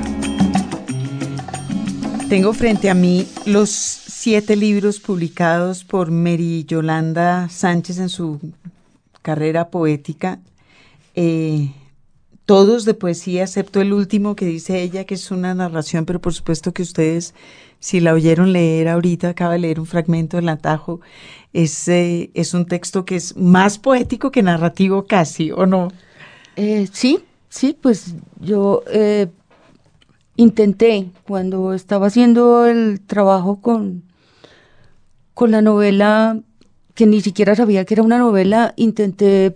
[2.30, 8.40] Tengo frente a mí los siete libros publicados por Mary Yolanda Sánchez en su
[9.24, 10.40] carrera poética.
[11.16, 11.74] Eh,
[12.46, 16.34] todos de poesía, excepto el último que dice ella, que es una narración, pero por
[16.34, 17.34] supuesto que ustedes,
[17.80, 21.02] si la oyeron leer ahorita, acaba de leer un fragmento del atajo,
[21.54, 25.90] es, eh, es un texto que es más poético que narrativo casi, ¿o no?
[26.56, 27.20] Eh, sí,
[27.50, 29.28] sí, pues yo eh,
[30.36, 34.04] intenté cuando estaba haciendo el trabajo con,
[35.34, 36.40] con la novela,
[36.94, 39.56] que ni siquiera sabía que era una novela, intenté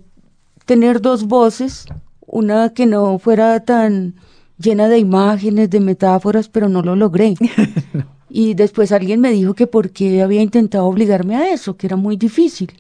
[0.65, 1.86] tener dos voces,
[2.26, 4.15] una que no fuera tan
[4.60, 7.36] llena de imágenes, de metáforas, pero no lo logré.
[8.30, 11.95] Y después alguien me dijo que por qué había intentado obligarme a eso, que era
[11.95, 12.72] muy difícil.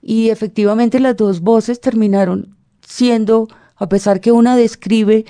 [0.00, 2.56] Y efectivamente las dos voces terminaron
[2.86, 5.24] siendo, a pesar que una describe,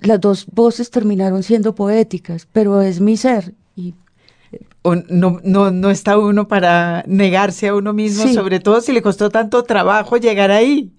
[0.00, 3.54] las dos voces terminaron siendo poéticas, pero es mi ser.
[4.84, 8.34] No, no, no está uno para negarse a uno mismo, Sí.
[8.34, 10.90] sobre todo si le costó tanto trabajo llegar ahí,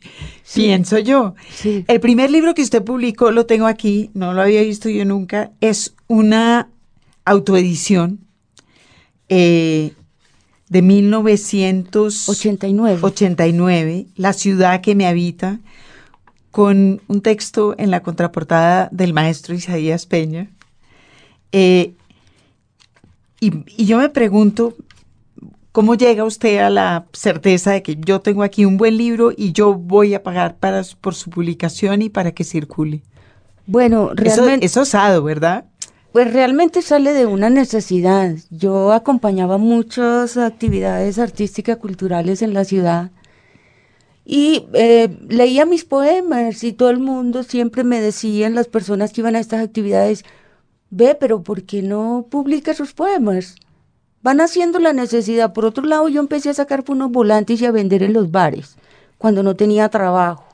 [0.53, 1.35] pienso yo.
[1.53, 1.83] Sí.
[1.89, 5.51] El primer libro que usted publicó, lo tengo aquí, no lo había visto yo nunca,
[5.59, 6.69] es una
[7.25, 8.21] autoedición
[9.27, 9.91] eh,
[10.69, 14.07] de 1989, 89.
[14.15, 15.59] La ciudad que me habita,
[16.51, 20.49] con un texto en la contraportada del maestro Isaías Peña.
[21.51, 21.93] Eh,
[23.47, 24.75] y, y yo me pregunto,
[25.71, 29.51] ¿cómo llega usted a la certeza de que yo tengo aquí un buen libro y
[29.51, 33.03] yo voy a pagar para, por su publicación y para que circule?
[33.65, 35.65] Bueno, Eso realmente, es osado, ¿verdad?
[36.13, 38.35] pues realmente sale de una necesidad.
[38.51, 43.09] Yo acompañaba muchas actividades artísticas culturales en la ciudad
[44.23, 49.21] y eh, leía mis poemas y todo el mundo siempre me decían, las personas que
[49.21, 50.23] iban a estas actividades,
[50.95, 53.55] ve, pero ¿por qué no publica sus poemas?
[54.21, 55.51] Van haciendo la necesidad.
[55.51, 58.77] Por otro lado, yo empecé a sacar unos volantes y a vender en los bares
[59.17, 60.45] cuando no tenía trabajo.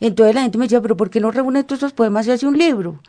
[0.00, 2.46] Entonces la gente me decía, pero ¿por qué no reúne todos esos poemas y hace
[2.46, 3.00] un libro?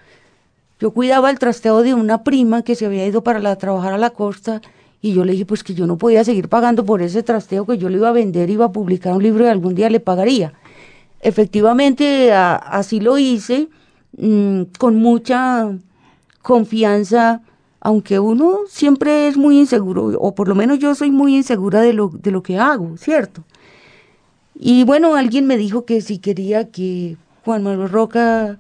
[0.80, 4.10] Yo cuidaba el trasteo de una prima que se había ido para trabajar a la
[4.10, 4.62] costa
[5.02, 7.78] y yo le dije pues que yo no podía seguir pagando por ese trasteo que
[7.78, 10.54] yo le iba a vender, iba a publicar un libro y algún día le pagaría.
[11.22, 13.68] Efectivamente, así lo hice,
[14.18, 15.70] mm, con mucha
[16.42, 17.42] confianza,
[17.82, 21.94] aunque uno siempre es muy inseguro, o por lo menos yo soy muy insegura de
[21.94, 23.44] lo, de lo que hago, ¿cierto?
[24.56, 28.60] Y bueno, alguien me dijo que si quería que Juan Manuel Roca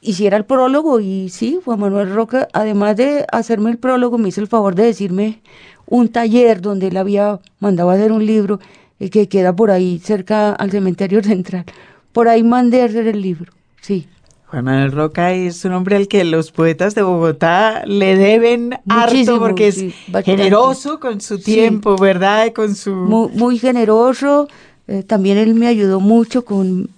[0.00, 4.40] hiciera el prólogo y sí, Juan Manuel Roca, además de hacerme el prólogo, me hizo
[4.40, 5.40] el favor de decirme
[5.86, 8.60] un taller donde él había mandado a hacer un libro
[9.00, 11.64] eh, que queda por ahí cerca al cementerio central.
[12.12, 14.08] Por ahí mandé a hacer el libro, sí.
[14.50, 19.32] Juan Manuel Roca es un hombre al que los poetas de Bogotá le deben Muchísimo,
[19.34, 19.94] harto porque es sí,
[20.24, 21.44] generoso con su Sí.
[21.44, 22.52] tiempo, ¿verdad?
[22.52, 22.92] Con su...
[22.94, 24.48] Muy, muy generoso.
[24.88, 26.90] eh, también él me ayudó mucho con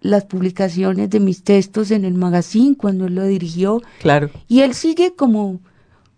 [0.00, 3.82] las publicaciones de mis textos en el magazine cuando él lo dirigió.
[4.00, 4.30] Claro.
[4.48, 5.60] Y él sigue como,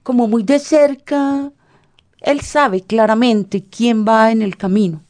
[0.04, 1.50] como muy de cerca.
[2.20, 5.00] Él sabe claramente quién va en el camino.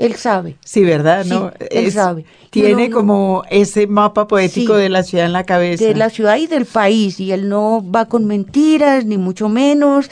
[0.00, 0.56] Él sabe.
[0.64, 1.24] Sí, ¿verdad?
[1.24, 1.52] Sí, ¿No?
[1.70, 2.24] él sabe.
[2.50, 4.80] Tiene no- como ese mapa poético Sí.
[4.82, 5.84] de la ciudad en la cabeza.
[5.84, 10.08] de la ciudad y del país y él no va con mentiras ni mucho menos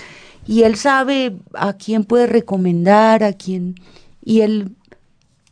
[0.46, 3.76] y él sabe a quién puede recomendar, a quién
[4.22, 4.72] y él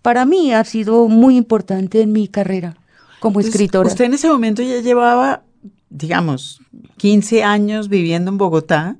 [0.02, 2.76] para mí ha sido muy importante en mi carrera
[3.20, 3.88] como Entonces, escritora.
[3.88, 5.42] Usted en ese momento ya llevaba,
[5.88, 6.60] digamos,
[6.98, 8.96] 15 años viviendo en Bogotá,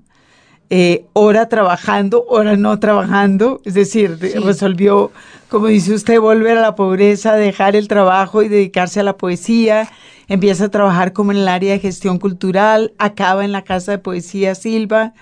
[0.71, 4.39] eh, hora trabajando, hora no trabajando, es decir, Sí.
[4.39, 5.12] resolvió,
[5.49, 9.89] como dice usted, volver a la pobreza, dejar el trabajo y dedicarse a la poesía,
[10.29, 13.99] empieza a trabajar como en el área de gestión cultural, acaba en la Casa de
[13.99, 15.14] Poesía Silva.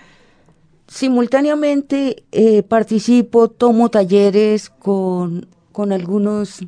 [0.87, 6.61] Simultáneamente eh, participo, tomo talleres con, con algunos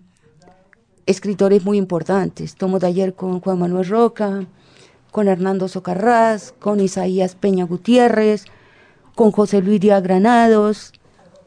[1.07, 2.57] escritores muy importantes.
[2.57, 4.45] Tomo taller con Juan Manuel Roca,
[5.12, 8.45] con Hernando Socarrás, con Isaías Peña Gutiérrez,
[9.17, 10.93] con José Luis Díaz Granados.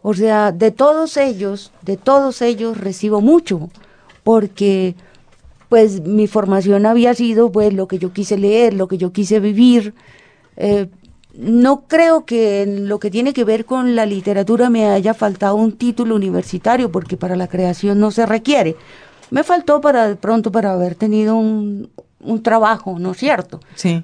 [0.01, 3.69] O sea, de todos ellos, de todos ellos recibo mucho,
[4.23, 4.95] porque
[5.69, 9.39] pues mi formación había sido pues lo que yo quise leer, lo que yo quise
[9.39, 9.93] vivir.
[10.57, 10.89] Eh,
[11.33, 15.55] no creo que en lo que tiene que ver con la literatura me haya faltado
[15.55, 18.75] un título universitario, porque para la creación no se requiere.
[19.29, 23.59] Me faltó para de pronto para haber tenido un, un trabajo, ¿no es cierto?
[23.75, 24.03] Sí.